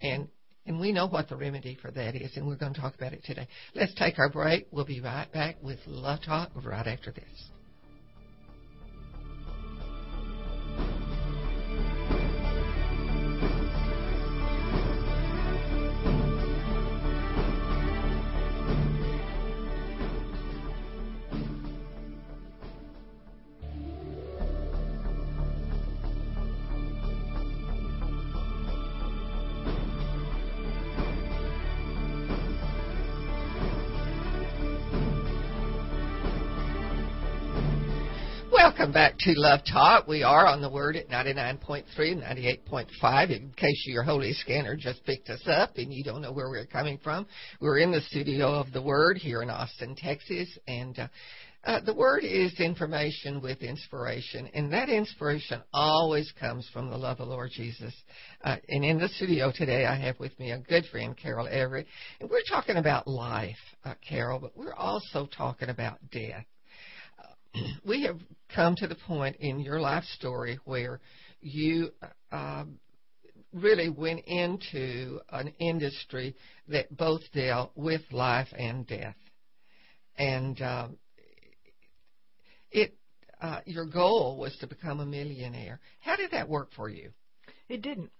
[0.00, 0.28] And
[0.66, 3.12] and we know what the remedy for that is, and we're going to talk about
[3.12, 3.48] it today.
[3.74, 4.66] Let's take our break.
[4.70, 7.50] We'll be right back with Love Talk right after this.
[39.02, 40.06] Back to Love Talk.
[40.06, 43.30] We are on the Word at 99.3 98.5.
[43.36, 46.66] In case your Holy Scanner just picked us up and you don't know where we're
[46.66, 47.26] coming from,
[47.60, 51.08] we're in the studio of the Word here in Austin, Texas, and uh,
[51.64, 57.18] uh, the Word is information with inspiration, and that inspiration always comes from the love
[57.18, 57.92] of Lord Jesus.
[58.44, 61.88] Uh, and in the studio today, I have with me a good friend, Carol Everett,
[62.20, 66.44] and we're talking about life, uh, Carol, but we're also talking about death.
[67.84, 68.18] we have
[68.54, 71.00] come to the point in your life story where
[71.40, 71.90] you
[72.30, 72.78] um,
[73.52, 76.34] really went into an industry
[76.68, 79.16] that both dealt with life and death,
[80.16, 80.96] and um,
[82.70, 82.94] it
[83.40, 85.80] uh, your goal was to become a millionaire.
[86.00, 87.10] How did that work for you?
[87.68, 88.10] It didn't.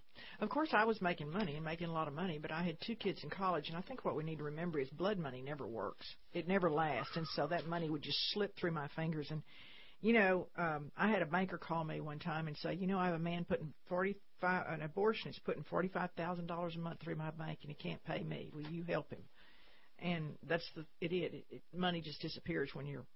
[0.43, 2.77] Of course, I was making money and making a lot of money, but I had
[2.85, 5.41] two kids in college, and I think what we need to remember is blood money
[5.41, 6.05] never works.
[6.33, 9.29] It never lasts, and so that money would just slip through my fingers.
[9.31, 9.41] And
[10.01, 12.99] you know, um, I had a banker call me one time and say, you know,
[12.99, 16.81] I have a man putting forty five an abortionist putting forty five thousand dollars a
[16.81, 18.51] month through my bank, and he can't pay me.
[18.53, 19.23] Will you help him?
[20.01, 21.13] And that's the it.
[21.13, 23.07] It, it money just disappears when you're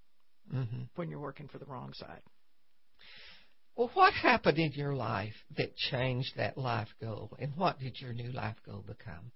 [0.55, 0.83] mm-hmm.
[0.95, 2.23] when you're working for the wrong side.
[3.77, 8.15] Well, what happened in your life that changed that life goal, and what did your
[8.15, 9.33] new life goal become?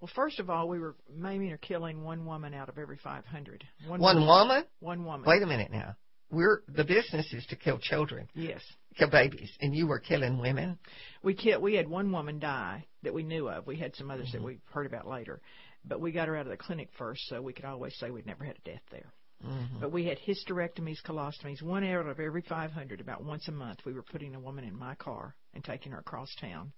[0.00, 3.64] Well, first of all, we were maiming or killing one woman out of every 500.
[3.86, 4.64] One, one woman, woman?
[4.80, 5.28] One woman.
[5.28, 5.96] Wait a minute now.
[6.30, 8.26] We're the business is to kill children.
[8.34, 8.62] Yes.
[8.96, 10.78] Kill babies, and you were killing women.
[11.22, 11.62] We killed.
[11.62, 13.66] We had one woman die that we knew of.
[13.66, 14.38] We had some others mm-hmm.
[14.38, 15.42] that we heard about later,
[15.84, 18.26] but we got her out of the clinic first, so we could always say we'd
[18.26, 19.12] never had a death there.
[19.44, 19.80] Mm-hmm.
[19.80, 23.00] But we had hysterectomies, colostomies, one out of every 500.
[23.00, 25.98] About once a month, we were putting a woman in my car and taking her
[25.98, 26.72] across town.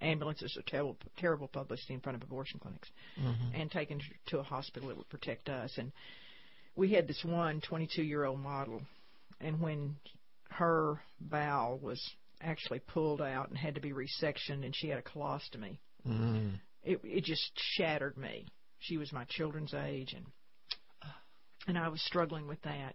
[0.00, 2.88] Ambulances are terrible, terrible publicity in front of abortion clinics,
[3.20, 3.54] mm-hmm.
[3.54, 5.72] and taking her to a hospital that would protect us.
[5.78, 5.92] And
[6.76, 8.82] we had this one 22-year-old model,
[9.40, 9.96] and when
[10.50, 12.00] her bowel was
[12.40, 16.50] actually pulled out and had to be resectioned, and she had a colostomy, mm-hmm.
[16.82, 18.46] it it just shattered me.
[18.80, 20.26] She was my children's age, and
[21.66, 22.94] and I was struggling with that.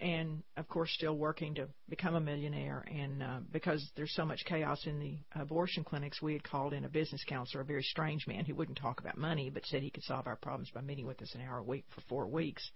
[0.00, 2.84] And of course, still working to become a millionaire.
[2.88, 6.84] And uh, because there's so much chaos in the abortion clinics, we had called in
[6.84, 9.90] a business counselor, a very strange man who wouldn't talk about money, but said he
[9.90, 12.70] could solve our problems by meeting with us an hour a week for four weeks.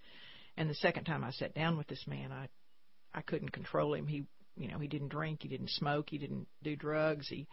[0.56, 2.48] And the second time I sat down with this man, I
[3.14, 4.06] I couldn't control him.
[4.06, 4.24] He,
[4.56, 7.46] you know, he didn't drink, he didn't smoke, he didn't do drugs, he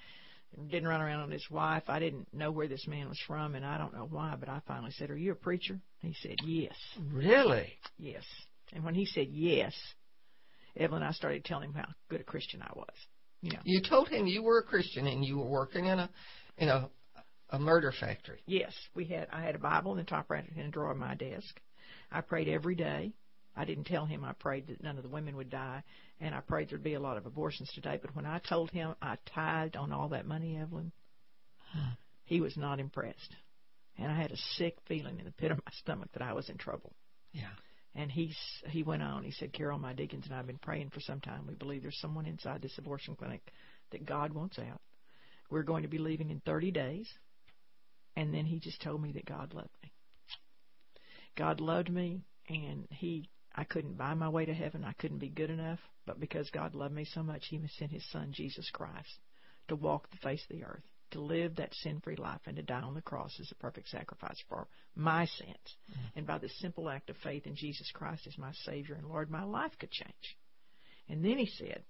[0.69, 1.83] didn't run around on his wife.
[1.87, 4.61] I didn't know where this man was from, and I don't know why, but I
[4.67, 6.75] finally said, "Are you a preacher?" He said, "Yes."
[7.11, 7.73] Really?
[7.97, 8.23] Yes.
[8.73, 9.73] And when he said yes,
[10.77, 12.95] Evelyn, I started telling him how good a Christian I was.
[13.41, 13.59] You know.
[13.63, 16.09] You told him you were a Christian and you were working in a
[16.57, 16.89] in a
[17.51, 18.41] a murder factory.
[18.45, 19.27] Yes, we had.
[19.31, 21.59] I had a Bible in the top right hand drawer of my desk.
[22.11, 23.13] I prayed every day.
[23.55, 25.83] I didn't tell him I prayed that none of the women would die,
[26.19, 27.99] and I prayed there'd be a lot of abortions today.
[28.01, 30.91] But when I told him I tithed on all that money, Evelyn,
[32.25, 33.35] he was not impressed,
[33.97, 36.49] and I had a sick feeling in the pit of my stomach that I was
[36.49, 36.93] in trouble.
[37.33, 37.49] Yeah.
[37.95, 38.33] And he
[38.67, 39.23] he went on.
[39.23, 41.47] He said, "Carol, my deacons and I have been praying for some time.
[41.47, 43.41] We believe there's someone inside this abortion clinic
[43.91, 44.79] that God wants out.
[45.49, 47.11] We're going to be leaving in 30 days."
[48.15, 49.91] And then he just told me that God loved me.
[51.39, 53.29] God loved me, and He
[53.59, 54.85] I couldn't buy my way to heaven.
[54.85, 55.79] I couldn't be good enough.
[56.05, 59.19] But because God loved me so much, He sent His Son, Jesus Christ,
[59.67, 62.61] to walk the face of the earth to live that sin free life and to
[62.61, 65.75] die on the cross as a perfect sacrifice for my sins.
[65.91, 66.19] Mm-hmm.
[66.19, 69.31] And by the simple act of faith in Jesus Christ as my Savior and Lord,
[69.31, 70.37] my life could change.
[71.07, 71.83] And then he said,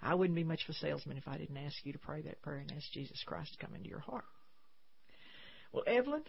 [0.00, 2.40] I wouldn't be much of a salesman if I didn't ask you to pray that
[2.40, 4.24] prayer and ask Jesus Christ to come into your heart.
[5.72, 6.22] Well, Evelyn,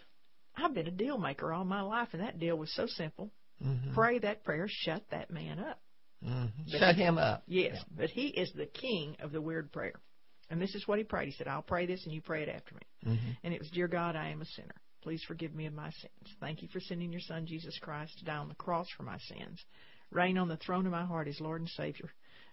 [0.56, 3.30] I've been a deal maker all my life, and that deal was so simple.
[3.64, 3.94] Mm-hmm.
[3.94, 5.80] Pray that prayer, shut that man up.
[6.24, 6.78] Mm-hmm.
[6.78, 7.42] Shut him up.
[7.46, 7.82] Yes, yeah.
[7.96, 10.00] but he is the king of the weird prayer.
[10.50, 11.26] And this is what he prayed.
[11.26, 13.12] He said, I'll pray this and you pray it after me.
[13.12, 13.30] Mm-hmm.
[13.44, 14.74] And it was, Dear God, I am a sinner.
[15.02, 16.36] Please forgive me of my sins.
[16.40, 19.16] Thank you for sending your Son, Jesus Christ, to die on the cross for my
[19.18, 19.64] sins.
[20.10, 22.10] Reign on the throne of my heart as Lord and Savior.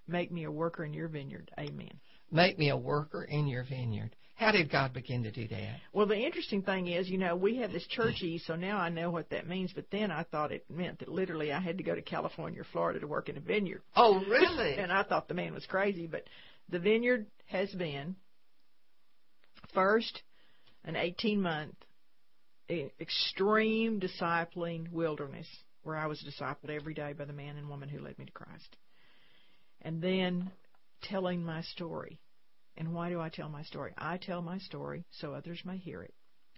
[0.07, 1.51] Make me a worker in your vineyard.
[1.59, 1.91] Amen.
[2.31, 4.15] Make me a worker in your vineyard.
[4.37, 5.79] How did God begin to do that?
[5.93, 9.09] Well, the interesting thing is, you know, we have this churchy, so now I know
[9.09, 9.73] what that means.
[9.73, 12.65] But then I thought it meant that literally I had to go to California or
[12.71, 13.81] Florida to work in a vineyard.
[13.95, 14.75] Oh, really?
[14.77, 16.05] and I thought the man was crazy.
[16.05, 16.25] But
[16.69, 18.15] the vineyard has been
[19.73, 20.21] first
[20.85, 21.73] an 18 month
[22.69, 25.47] extreme discipling wilderness
[25.81, 28.31] where I was discipled every day by the man and woman who led me to
[28.31, 28.75] Christ.
[29.81, 30.51] And then
[31.01, 32.19] telling my story
[32.77, 33.93] and why do I tell my story?
[33.97, 36.13] I tell my story so others may hear it.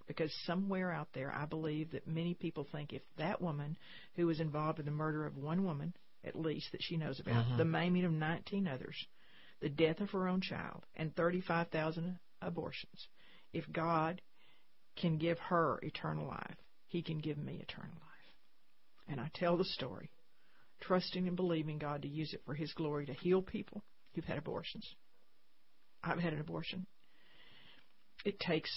[0.07, 3.77] Because somewhere out there, I believe that many people think if that woman
[4.15, 7.45] who was involved in the murder of one woman, at least that she knows about,
[7.45, 7.57] uh-huh.
[7.57, 8.95] the maiming of 19 others,
[9.61, 13.07] the death of her own child, and 35,000 abortions,
[13.53, 14.21] if God
[14.95, 19.07] can give her eternal life, He can give me eternal life.
[19.07, 20.09] And I tell the story,
[20.81, 24.37] trusting and believing God to use it for His glory to heal people who've had
[24.37, 24.95] abortions,
[26.03, 26.85] I've had an abortion.
[28.25, 28.69] It takes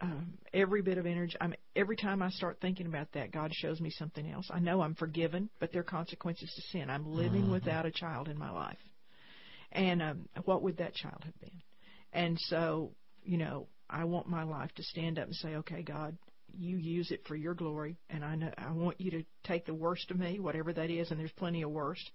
[0.00, 1.36] um, every bit of energy.
[1.40, 4.48] I mean, every time I start thinking about that, God shows me something else.
[4.50, 6.90] I know I'm forgiven, but there are consequences to sin.
[6.90, 7.52] I'm living mm-hmm.
[7.52, 8.78] without a child in my life,
[9.72, 11.62] and um, what would that child have been?
[12.12, 12.92] And so,
[13.24, 16.16] you know, I want my life to stand up and say, "Okay, God,
[16.52, 19.74] you use it for your glory, and I know I want you to take the
[19.74, 22.10] worst of me, whatever that is, and there's plenty of worst,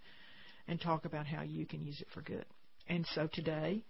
[0.67, 2.45] and talk about how you can use it for good."
[2.87, 3.83] And so today,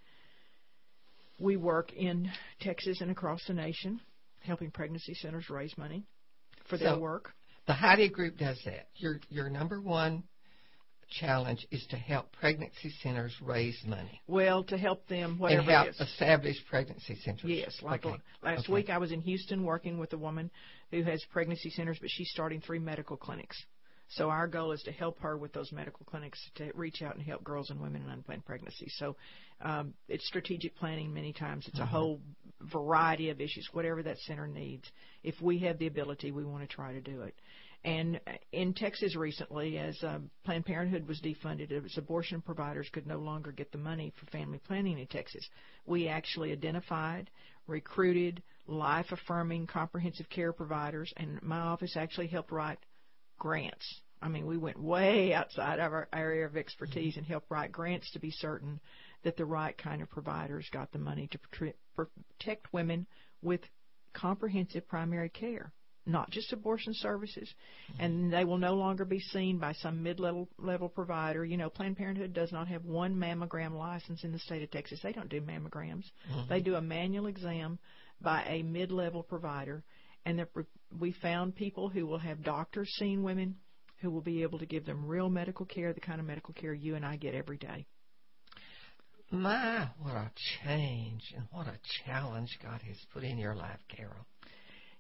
[1.42, 4.00] we work in Texas and across the nation,
[4.42, 6.06] helping pregnancy centers raise money
[6.70, 7.34] for their work.
[7.68, 8.88] The Heidi Group does that.
[8.96, 10.24] Your your number one
[11.20, 14.22] challenge is to help pregnancy centers raise money.
[14.28, 17.44] Well, to help them whatever and help establish pregnancy centers.
[17.46, 18.18] Yes, like okay.
[18.42, 18.74] last okay.
[18.74, 20.50] week I was in Houston working with a woman
[20.90, 23.62] who has pregnancy centers, but she's starting three medical clinics.
[24.16, 27.24] So our goal is to help her with those medical clinics to reach out and
[27.24, 28.88] help girls and women in unplanned pregnancy.
[28.98, 29.16] So
[29.62, 31.66] um, it's strategic planning many times.
[31.68, 31.84] It's mm-hmm.
[31.84, 32.20] a whole
[32.72, 34.84] variety of issues, whatever that center needs.
[35.24, 37.36] If we have the ability, we want to try to do it.
[37.84, 38.20] And
[38.52, 43.52] in Texas recently, as um, Planned Parenthood was defunded, as abortion providers could no longer
[43.52, 45.48] get the money for family planning in Texas,
[45.88, 47.30] we actually identified,
[47.66, 52.78] recruited life affirming comprehensive care providers, and my office actually helped write
[53.42, 54.02] grants.
[54.22, 58.12] I mean, we went way outside of our area of expertise and helped write grants
[58.12, 58.80] to be certain
[59.24, 63.08] that the right kind of providers got the money to protect women
[63.42, 63.62] with
[64.14, 65.72] comprehensive primary care,
[66.06, 67.52] not just abortion services.
[67.98, 71.44] And they will no longer be seen by some mid-level level provider.
[71.44, 75.00] You know, Planned Parenthood does not have one mammogram license in the state of Texas.
[75.02, 76.06] They don't do mammograms.
[76.32, 76.48] Mm-hmm.
[76.48, 77.80] They do a manual exam
[78.22, 79.84] by a mid-level provider
[80.28, 80.50] and that
[81.00, 83.56] we found people who will have doctors seeing women
[84.02, 86.74] who will be able to give them real medical care, the kind of medical care
[86.74, 87.86] you and I get every day.
[89.30, 90.32] My, what a
[90.64, 94.26] change and what a challenge God has put in your life, Carol.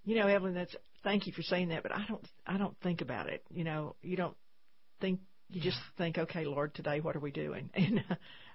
[0.06, 3.02] You know, Evelyn, that's thank you for saying that, but I don't I don't think
[3.02, 3.44] about it.
[3.50, 4.36] You know, you don't
[5.00, 7.70] think you just think, okay, Lord, today what are we doing?
[7.76, 8.04] And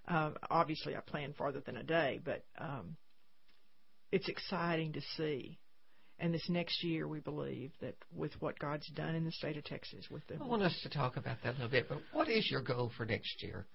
[0.08, 2.96] uh, obviously, I plan farther than a day, but um,
[4.12, 5.58] it's exciting to see
[6.18, 9.64] and this next year, we believe that with what God's done in the state of
[9.64, 11.88] Texas, with the I want us to talk about that a little bit.
[11.88, 13.66] But what is your goal for next year?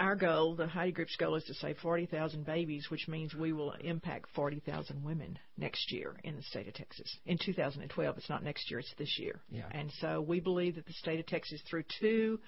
[0.00, 3.72] Our goal, the Heidi Group's goal, is to save 40,000 babies, which means we will
[3.80, 7.16] impact 40,000 women next year in the state of Texas.
[7.26, 9.40] In 2012, it's not next year; it's this year.
[9.50, 9.66] Yeah.
[9.72, 12.38] And so we believe that the state of Texas, through two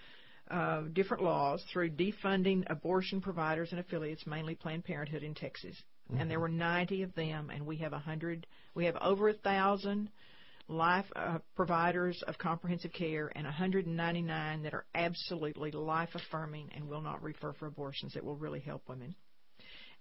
[0.48, 5.76] uh, different laws, through defunding abortion providers and affiliates, mainly Planned Parenthood in Texas,
[6.10, 6.20] mm-hmm.
[6.20, 8.46] and there were 90 of them, and we have 100.
[8.74, 10.10] We have over a thousand
[10.68, 17.00] life uh, providers of comprehensive care and 199 that are absolutely life affirming and will
[17.00, 19.14] not refer for abortions that will really help women.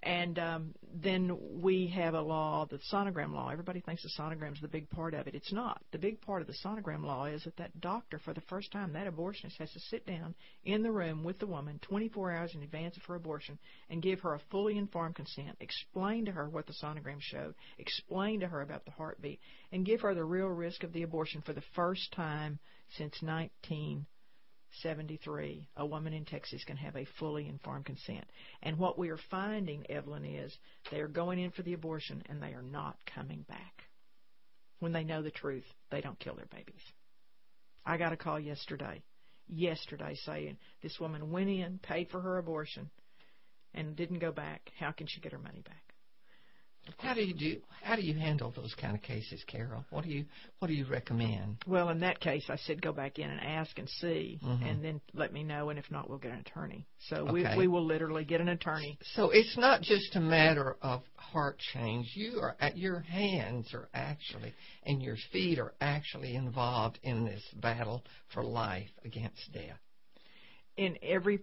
[0.02, 3.50] And um, then we have a law, the sonogram law.
[3.50, 5.36] Everybody thinks the sonogram is the big part of it.
[5.36, 5.82] It's not.
[5.92, 8.94] The big part of the sonogram law is that that doctor, for the first time,
[8.94, 12.64] that abortionist has to sit down in the room with the woman 24 hours in
[12.64, 16.66] advance of her abortion and give her a fully informed consent, explain to her what
[16.66, 19.42] the sonogram showed, explain to her about the heartbeat,
[19.74, 22.58] and give her the real risk of the abortion for the first time
[22.98, 24.06] since 19.
[24.82, 28.26] 73, a woman in Texas can have a fully informed consent.
[28.62, 30.58] And what we are finding, Evelyn, is
[30.92, 33.84] they are going in for the abortion and they are not coming back.
[34.80, 36.82] When they know the truth, they don't kill their babies.
[37.86, 39.04] I got a call yesterday,
[39.48, 42.90] yesterday saying this woman went in, paid for her abortion,
[43.74, 44.72] and didn't go back.
[44.80, 45.89] How can she get her money back?
[46.98, 47.62] How do you do?
[47.82, 49.86] How do you handle those kind of cases, Carol?
[49.90, 50.26] What do you
[50.60, 51.58] What do you recommend?
[51.66, 54.70] Well, in that case, I said go back in and ask and see, Mhm.
[54.70, 55.70] and then let me know.
[55.70, 56.86] And if not, we'll get an attorney.
[57.00, 57.54] So Okay.
[57.56, 58.98] we we will literally get an attorney.
[59.02, 62.16] So it's not just a matter of heart change.
[62.16, 64.54] You are at your hands are actually
[64.84, 69.80] and your feet are actually involved in this battle for life against death.
[70.78, 71.40] In every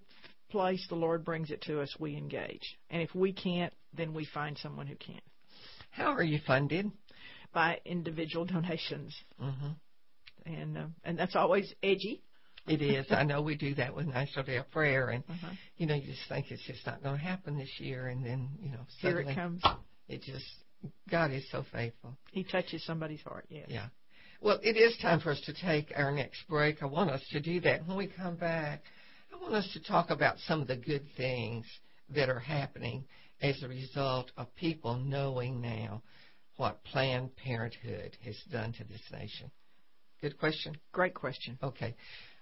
[0.57, 2.77] place the Lord brings it to us, we engage.
[2.91, 5.21] And if we can't, then we find someone who can
[5.91, 6.91] How are you funded?
[7.53, 9.71] by individual donations, Mm-hmm.
[10.55, 12.23] and uh, and that's always edgy.
[12.69, 13.07] It is.
[13.11, 15.53] I know we do that with National Day of Prayer, and Uh-huh.
[15.79, 18.49] you know you just think it's just not going to happen this year, and then
[18.61, 19.63] you know Here it comes.
[20.09, 20.45] it just
[21.11, 22.17] God is so faithful.
[22.33, 23.47] He touches somebody's heart.
[23.49, 23.67] Yes.
[23.69, 23.87] Yeah.
[24.43, 26.83] Well, it is time for us to take our next break.
[26.83, 27.87] I want us to do that.
[27.87, 28.83] When we come back,
[29.37, 31.67] I want us to talk about some of the good things
[32.15, 33.05] that are happening
[33.43, 36.03] as a result of people knowing now
[36.57, 39.51] what Planned Parenthood has done to this nation.
[40.23, 40.75] Good question.
[40.93, 41.59] Great question.
[41.63, 41.95] Okay.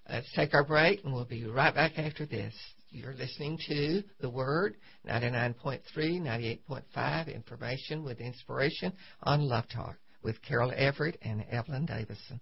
[0.09, 2.55] Let's take our break, and we'll be right back after this.
[2.91, 4.77] You're listening to The Word,
[5.09, 8.93] 99.3, 98.5, information with inspiration
[9.23, 12.41] on Love Talk with Carol Everett and Evelyn Davison.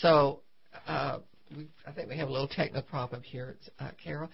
[0.00, 0.40] So,
[0.86, 1.18] uh,
[1.56, 4.28] we, I think we have a little technical problem here, uh, Carol.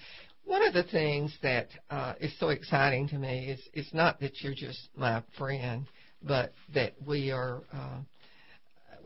[0.44, 4.42] One of the things that uh, is so exciting to me is it's not that
[4.42, 5.86] you're just my friend,
[6.22, 7.98] but that we are uh,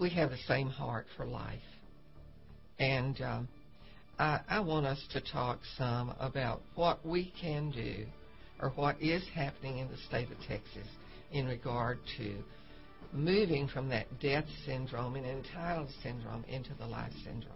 [0.01, 1.59] we have the same heart for life,
[2.79, 3.49] and um,
[4.19, 8.07] I, I want us to talk some about what we can do,
[8.61, 10.89] or what is happening in the state of Texas
[11.31, 12.35] in regard to
[13.13, 17.55] moving from that death syndrome and entitled syndrome into the life syndrome.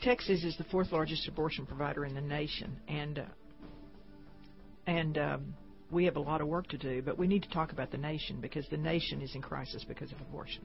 [0.00, 3.24] Texas is the fourth largest abortion provider in the nation, and uh,
[4.86, 5.54] and um,
[5.92, 7.02] we have a lot of work to do.
[7.02, 10.10] But we need to talk about the nation because the nation is in crisis because
[10.10, 10.64] of abortion.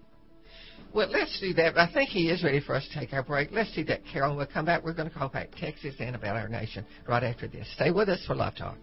[0.93, 1.77] Well, let's do that.
[1.77, 3.49] I think he is ready for us to take our break.
[3.51, 4.35] Let's do that, Carol.
[4.35, 7.47] We'll come back, we're going to call back Texas and about our nation right after
[7.47, 7.67] this.
[7.75, 8.77] Stay with us for Love Talk.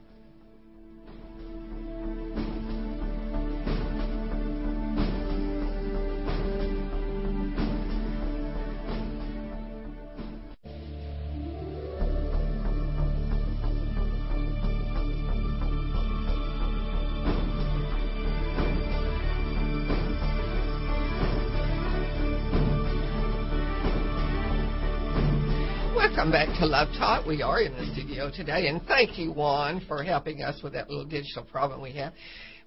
[26.61, 27.27] To Love Talk.
[27.27, 30.89] We are in the studio today, and thank you, Juan, for helping us with that
[30.89, 32.13] little digital problem we have.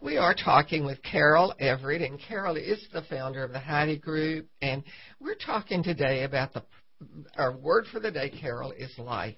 [0.01, 4.47] We are talking with Carol Everett, and Carol is the founder of the Heidi Group,
[4.61, 4.83] and
[5.21, 6.63] we're talking today about the
[7.38, 9.35] our word for the day, Carol, is life.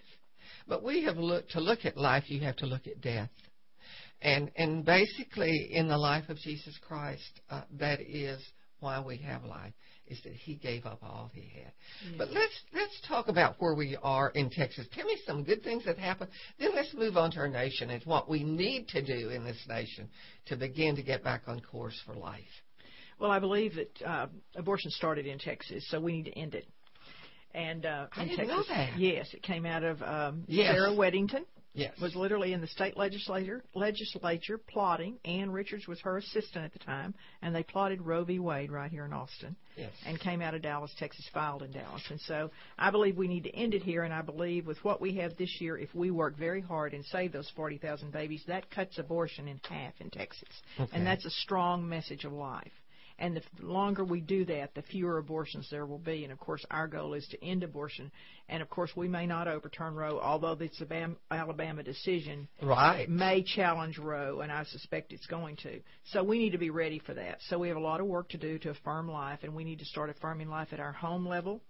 [0.67, 2.23] But we have looked to look at life.
[2.27, 3.29] You have to look at death,
[4.19, 8.41] and and basically in the life of Jesus Christ, uh, that is
[8.79, 9.73] why we have life
[10.09, 11.71] is that he gave up all he had.
[12.17, 14.85] But let's let's talk about where we are in Texas.
[14.93, 16.31] Tell me some good things that happened.
[16.59, 19.61] Then let's move on to our nation and what we need to do in this
[19.67, 20.09] nation
[20.47, 22.39] to begin to get back on course for life.
[23.19, 26.65] Well, I believe that uh, abortion started in Texas, so we need to end it.
[27.53, 28.97] And uh, I in Texas, that.
[28.97, 30.73] yes, it came out of um, Yes.
[30.73, 31.43] Sarah Weddington.
[31.73, 31.93] Yes.
[32.01, 35.19] was literally in the state legislature legislature plotting.
[35.23, 38.39] Ann Richards was her assistant at the time, and they plotted Roe v.
[38.39, 39.91] Wade right here in Austin, yes.
[40.05, 42.03] and came out of Dallas, Texas, filed in Dallas.
[42.09, 44.03] And so I believe we need to end it here.
[44.03, 47.05] And I believe with what we have this year, if we work very hard and
[47.05, 50.49] save those forty thousand babies, that cuts abortion in half in Texas,
[50.79, 50.89] Okay.
[50.95, 52.71] and that's a strong message of life.
[53.21, 56.23] And the f- longer we do that, the fewer abortions there will be.
[56.23, 58.11] And of course, our goal is to end abortion.
[58.47, 63.07] And of course, we may not overturn Roe, although this Alabama- Alabama decision Right.
[63.09, 65.81] may challenge Roe, and I suspect it's going to.
[66.05, 67.41] So we need to be ready for that.
[67.43, 69.79] So we have a lot of work to do to affirm life, and we need
[69.79, 71.61] to start affirming life at our home level,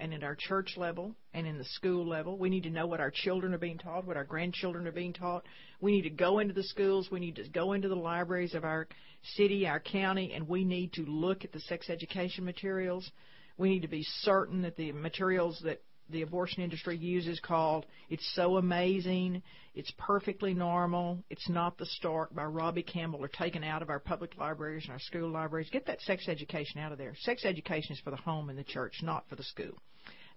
[0.00, 2.38] and at our church level and in the school level.
[2.38, 5.12] We need to know what our children are being taught, what our grandchildren are being
[5.12, 5.44] taught.
[5.80, 7.08] We need to go into the schools.
[7.12, 8.88] We need to go into the libraries of our
[9.36, 13.10] city, our county, and we need to look at the sex education materials.
[13.58, 18.28] We need to be certain that the materials that the abortion industry uses called It's
[18.34, 19.42] So Amazing,
[19.74, 24.00] It's Perfectly Normal, It's Not the Stork by Robbie Campbell are taken out of our
[24.00, 25.68] public libraries and our school libraries.
[25.70, 27.14] Get that sex education out of there.
[27.20, 29.76] Sex education is for the home and the church, not for the school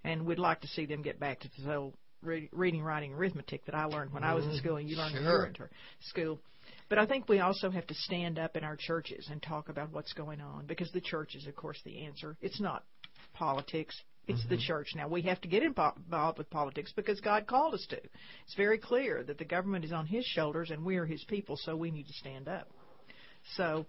[0.03, 1.93] and we'd like to see them get back to the old
[2.23, 5.45] reading, writing, arithmetic that I learned when I was in school, and you learned sure.
[5.45, 5.69] in
[6.01, 6.39] school.
[6.89, 9.91] But I think we also have to stand up in our churches and talk about
[9.91, 12.37] what's going on because the church is, of course, the answer.
[12.41, 12.83] It's not
[13.33, 13.99] politics.
[14.27, 14.49] It's mm-hmm.
[14.49, 14.89] the church.
[14.95, 17.97] Now, we have to get involved with politics because God called us to.
[17.97, 21.57] It's very clear that the government is on His shoulders and we are His people,
[21.57, 22.69] so we need to stand up.
[23.57, 23.85] So,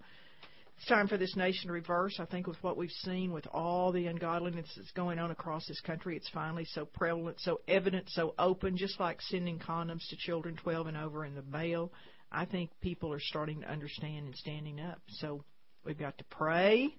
[0.77, 2.19] it's time for this nation to reverse.
[2.19, 5.79] I think with what we've seen with all the ungodliness that's going on across this
[5.81, 10.57] country, it's finally so prevalent, so evident, so open, just like sending condoms to children
[10.61, 11.91] 12 and over in the mail.
[12.31, 14.99] I think people are starting to understand and standing up.
[15.07, 15.45] So
[15.85, 16.93] we've got to pray.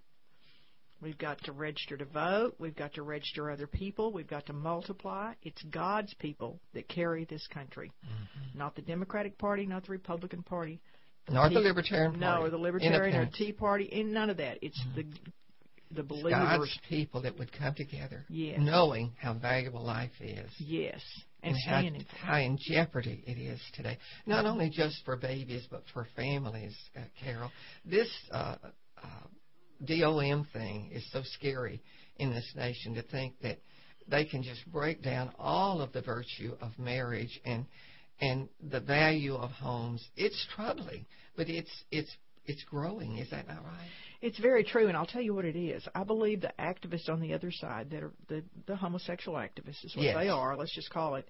[1.03, 2.55] We've got to register to vote.
[2.59, 4.13] We've got to register other people.
[4.13, 5.35] We've got to multiply.
[5.43, 8.59] It's God's people that carry this country, mm-hmm.
[8.59, 10.81] not the Democratic Party, not the Republican Party,
[11.29, 12.25] nor the Libertarian Party.
[12.25, 13.85] No, or the Libertarian or Tea Party.
[13.85, 14.59] In none of that.
[14.63, 15.11] It's mm-hmm.
[15.11, 15.33] the
[15.95, 16.33] the believers.
[16.33, 18.59] God's people that would come together, yes.
[18.61, 20.51] knowing how valuable life is.
[20.59, 21.01] Yes,
[21.43, 23.99] and, and how, how, in jeopardy it is today.
[24.27, 26.77] Not only just for babies, but for families.
[26.97, 27.51] Uh, Carol,
[27.85, 28.57] this uh,
[29.03, 29.07] uh,
[29.85, 31.81] DOMA thing is so scary
[32.17, 33.59] in this nation to think that
[34.09, 37.67] they can just break down all of the virtue of marriage and
[38.21, 40.07] and the value of homes.
[40.17, 41.07] It's troubling,
[41.37, 42.11] but it's it's
[42.47, 43.19] it's growing.
[43.19, 43.89] Is that not right?
[44.23, 45.87] It's very true, and I'll tell you what it is.
[45.95, 49.95] I believe the activists on the other side, that are the the homosexual activists, is
[49.95, 50.17] what yes.
[50.17, 50.57] they are.
[50.57, 51.29] Let's just call it,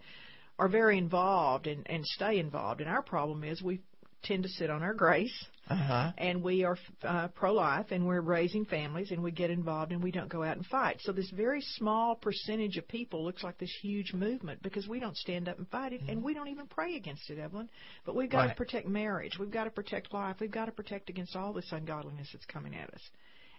[0.59, 2.81] are very involved and and stay involved.
[2.81, 3.81] And our problem is we
[4.23, 6.13] tend to sit on our grace, uh-huh.
[6.19, 10.11] and we are uh, pro-life, and we're raising families, and we get involved, and we
[10.11, 10.99] don't go out and fight.
[11.01, 15.17] So this very small percentage of people looks like this huge movement because we don't
[15.17, 16.11] stand up and fight it, mm-hmm.
[16.11, 17.69] and we don't even pray against it, Evelyn.
[18.05, 18.49] But we've got right.
[18.49, 19.39] to protect marriage.
[19.39, 20.37] We've got to protect life.
[20.41, 23.03] We've got to protect against all this ungodliness that's coming at us.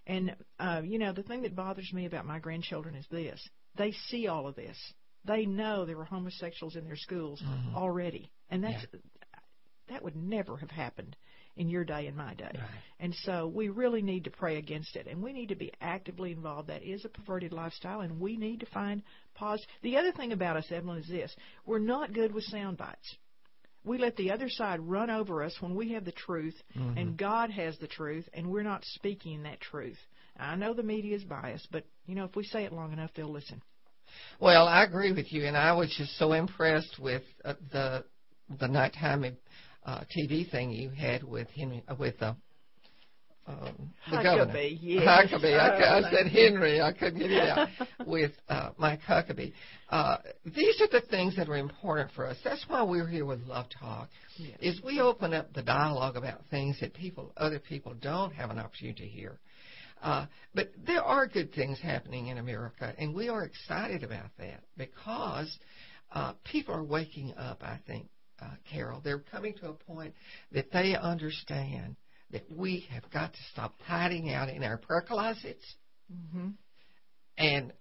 [0.05, 3.41] And uh, you know, the thing that bothers me about my grandchildren is this:
[3.75, 4.77] they see all of this.
[5.25, 7.75] They know there were homosexuals in their schools mm-hmm.
[7.75, 8.99] already, and that's yeah
[9.89, 11.15] that would never have happened
[11.57, 12.51] in your day and my day.
[12.53, 12.81] Right.
[12.99, 16.31] And so we really need to pray against it, and we need to be actively
[16.31, 16.69] involved.
[16.69, 19.01] That is a perverted lifestyle, and we need to find
[19.33, 19.65] pause.
[19.81, 21.35] The other thing about us, Evelyn, is this:
[21.65, 23.15] we're not good with sound bites.
[23.83, 26.97] We let the other side run over us when we have the truth, mm-hmm.
[26.97, 29.97] and God has the truth, and we're not speaking that truth.
[30.37, 33.11] I know the media is biased, but you know if we say it long enough,
[33.15, 33.61] they'll listen.
[34.39, 38.05] Well, I agree with you, and I was just so impressed with uh, the
[38.59, 39.25] the nighttime
[39.87, 42.33] TV thing you had with Henry uh, with uh,
[43.47, 44.59] um, the Huckabee, governor.
[44.59, 45.31] Yes.
[45.31, 45.57] Huckabee.
[45.57, 46.81] I, I oh, said Henry.
[46.81, 47.69] I couldn't get it out.
[48.05, 49.53] with uh, Mike Huckabee.
[49.89, 52.37] Uh, these are the things that are important for us.
[52.43, 54.09] That's why we're here with Love Talk.
[54.37, 54.57] Yes.
[54.61, 58.59] Is we open up the dialogue about things that people, other people, don't have an
[58.59, 59.39] opportunity to hear.
[60.01, 64.61] Uh, but there are good things happening in America, and we are excited about that
[64.77, 65.57] because
[66.11, 67.63] uh, people are waking up.
[67.63, 68.07] I think
[68.41, 69.01] uh, Carol.
[69.03, 70.13] They're coming to a point
[70.51, 71.95] that they understand
[72.31, 75.63] that we have got to stop hiding out in our prayer closets
[76.11, 76.49] mm-hmm.
[77.37, 77.73] and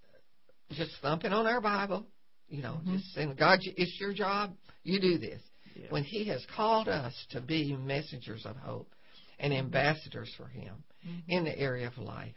[0.71, 2.07] just thumping on our Bible.
[2.49, 2.97] You know, mm-hmm.
[2.97, 4.53] just saying, God, it's your job.
[4.85, 5.41] You do this.
[5.75, 5.91] Yes.
[5.91, 8.95] When He has called us to be messengers of hope
[9.39, 9.67] and mm-hmm.
[9.67, 11.19] ambassadors for Him mm-hmm.
[11.31, 12.35] in the area of life.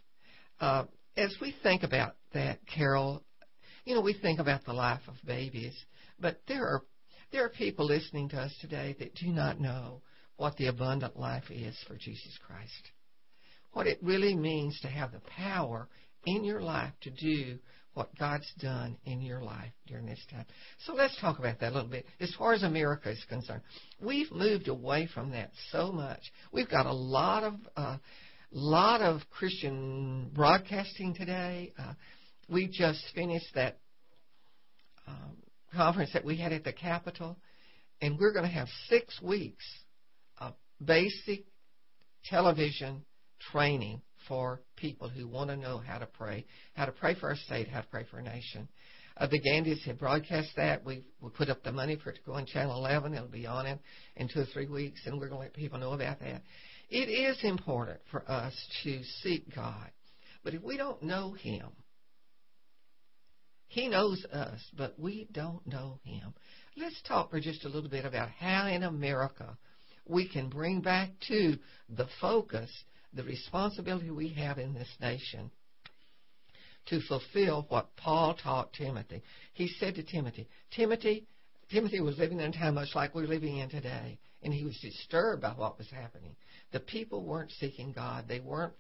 [0.60, 3.24] Uh, as we think about that, Carol,
[3.86, 5.76] you know, we think about the life of babies,
[6.20, 6.84] but there are
[7.32, 10.02] there are people listening to us today that do not know
[10.38, 12.92] what the abundant life is for Jesus Christ.
[13.74, 15.88] What it really means to have the power
[16.26, 17.60] in your life to do
[17.94, 20.46] what God's done in your life during this time.
[20.86, 22.06] So let's talk about that a little bit.
[22.20, 23.62] As far as America is concerned,
[24.02, 26.22] we've moved away from that so much.
[26.54, 27.98] We've got a lot of uh,
[28.52, 31.74] lot of Christian broadcasting today.
[31.78, 31.94] Uh,
[32.48, 33.78] we just finished that
[35.08, 35.38] um,
[35.76, 37.38] conference that we had at the Capitol,
[38.02, 39.66] and we're going to have six weeks
[40.38, 40.54] of
[40.84, 41.46] basic
[42.26, 43.04] television
[43.52, 47.36] training for people who want to know how to pray, how to pray for our
[47.36, 48.68] state, how to pray for our nation.
[49.18, 50.86] Uh, the Gandhis have broadcast that.
[50.86, 53.14] We've we put up the money for it to go on Channel 11.
[53.14, 53.80] It'll be on in,
[54.16, 56.42] in two or three weeks, and we're going to let people know about that.
[56.90, 58.54] It is important for us
[58.84, 59.92] to seek God.
[60.44, 61.68] But if we don't know Him,
[63.70, 66.34] He knows us, but we don't know Him.
[66.76, 69.58] Let's talk for just a little bit about how in America
[70.06, 71.58] we can bring back to
[71.88, 72.70] the focus
[73.14, 75.52] the responsibility we have in this nation
[76.88, 79.22] to fulfill what Paul taught Timothy.
[79.54, 81.28] He said to Timothy, Timothy,
[81.72, 84.78] Timothy was living in a time much like we're living in today, and he was
[84.80, 86.36] disturbed by what was happening.
[86.72, 88.28] The people weren't seeking God.
[88.28, 88.74] They weren't.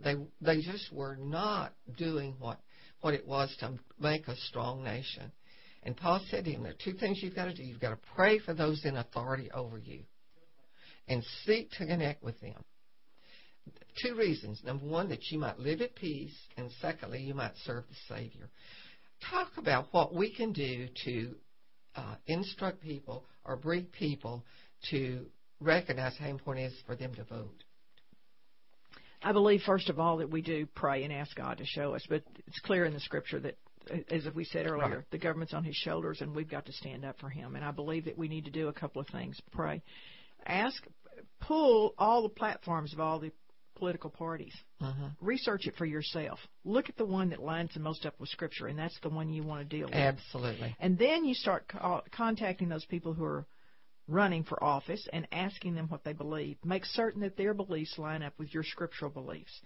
[0.00, 2.58] They they just were not doing what
[3.04, 5.30] what it was to make a strong nation.
[5.82, 7.62] And Paul said to him, there are two things you've got to do.
[7.62, 10.00] You've got to pray for those in authority over you,
[11.06, 12.64] and seek to connect with them.
[14.02, 14.62] Two reasons.
[14.64, 18.48] Number one, that you might live at peace, and secondly, you might serve the Savior.
[19.30, 21.34] Talk about what we can do to
[21.96, 24.42] uh, instruct people or bring people
[24.90, 25.26] to
[25.60, 27.64] recognize how important it is for them to vote?
[29.24, 32.04] I believe, first of all, that we do pray and ask God to show us,
[32.08, 33.56] but it's clear in the scripture that,
[34.10, 35.10] as we said earlier, Right.
[35.10, 37.56] the government's on his shoulders and we've got to stand up for him.
[37.56, 39.82] And I believe that we need to do a couple of things pray,
[40.46, 40.86] ask,
[41.40, 43.32] pull all the platforms of all the
[43.76, 44.54] political parties.
[44.80, 45.16] Mhm.
[45.20, 46.38] Research it for yourself.
[46.64, 49.28] Look at the one that lines the most up with Scripture, and that's the one
[49.32, 49.94] you want to deal with.
[49.96, 50.76] Absolutely.
[50.78, 53.46] And then you start co- contacting those people who are
[54.08, 56.56] running for office and asking them what they believe.
[56.64, 59.60] Make certain that their beliefs line up with your scriptural beliefs.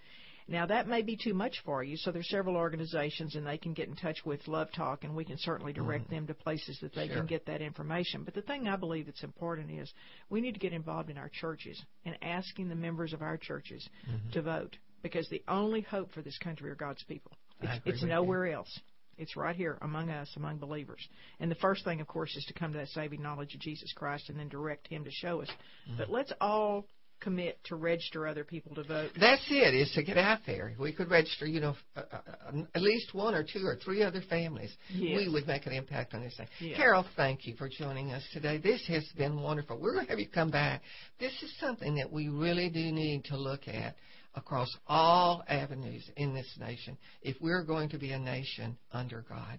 [0.50, 3.74] Now that may be too much for you, so there's several organizations and they can
[3.74, 5.84] get in touch with Love Talk and we can certainly mm-hmm.
[5.84, 7.16] direct them to places that they Sure.
[7.16, 8.22] can get that information.
[8.24, 9.92] But the thing I believe that's important is
[10.30, 13.86] we need to get involved in our churches and asking the members of our churches
[14.08, 14.30] mm-hmm.
[14.30, 17.32] to vote because the only hope for this country are God's people.
[17.60, 18.08] It's, it's with you.
[18.08, 18.80] nowhere else.
[19.18, 21.06] It's right here among us, among believers.
[21.40, 23.92] And the first thing, of course, is to come to that saving knowledge of Jesus
[23.94, 25.48] Christ and then direct Him to show us.
[25.96, 26.86] But let's all
[27.20, 29.10] commit to register other people to vote.
[29.18, 29.74] That's it.
[29.74, 30.74] Is to get out there.
[30.78, 34.22] We could register, you know, uh, uh, at least one or two or three other
[34.28, 34.72] families.
[34.90, 35.18] Yes.
[35.18, 36.46] We would make an impact on this thing.
[36.60, 36.76] Yes.
[36.76, 38.58] Carol, thank you for joining us today.
[38.58, 39.78] This has been wonderful.
[39.78, 40.82] We're going to have you come back.
[41.18, 43.96] This is something that we really do need to look at
[44.38, 49.58] across all avenues in this nation if we're going to be a nation under God.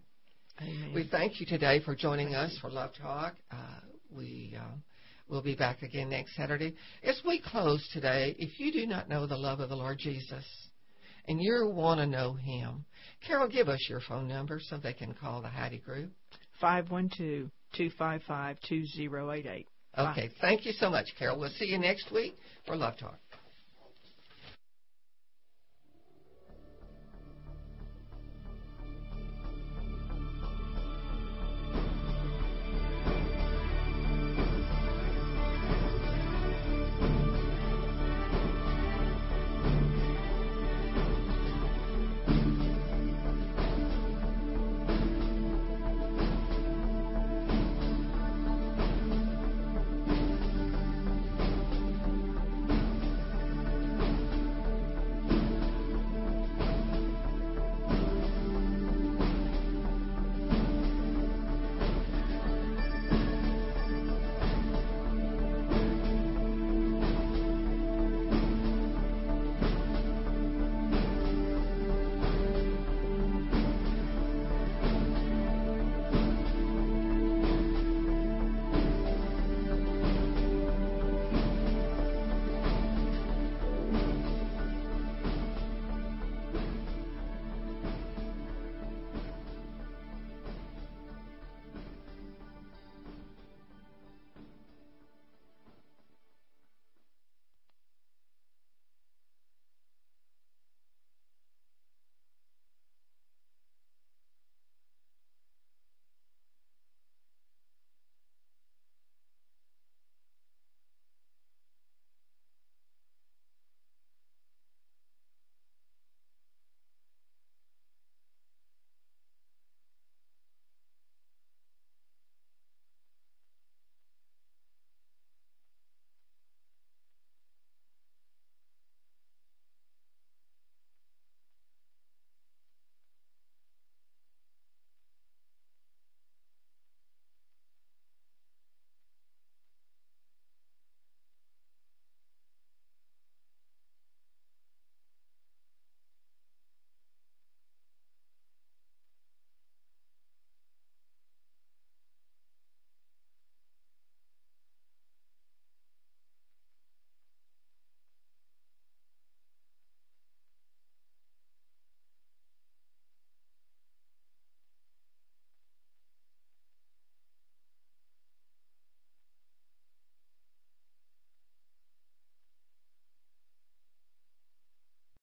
[0.61, 0.93] Amen.
[0.93, 3.35] We thank you today for joining us for Love Talk.
[3.51, 3.79] Uh,
[4.11, 4.75] we uh,
[5.29, 6.73] will be back again next Saturday.
[7.03, 10.45] As we close today, if you do not know the love of the Lord Jesus
[11.27, 12.85] and you want to know Him,
[13.25, 16.11] Carol, give us your phone number so they can call the Heidi Group.
[16.59, 19.67] 512 255 2088.
[19.97, 21.39] Okay, thank you so much, Carol.
[21.39, 22.33] We'll see you next week
[22.65, 23.17] for Love Talk.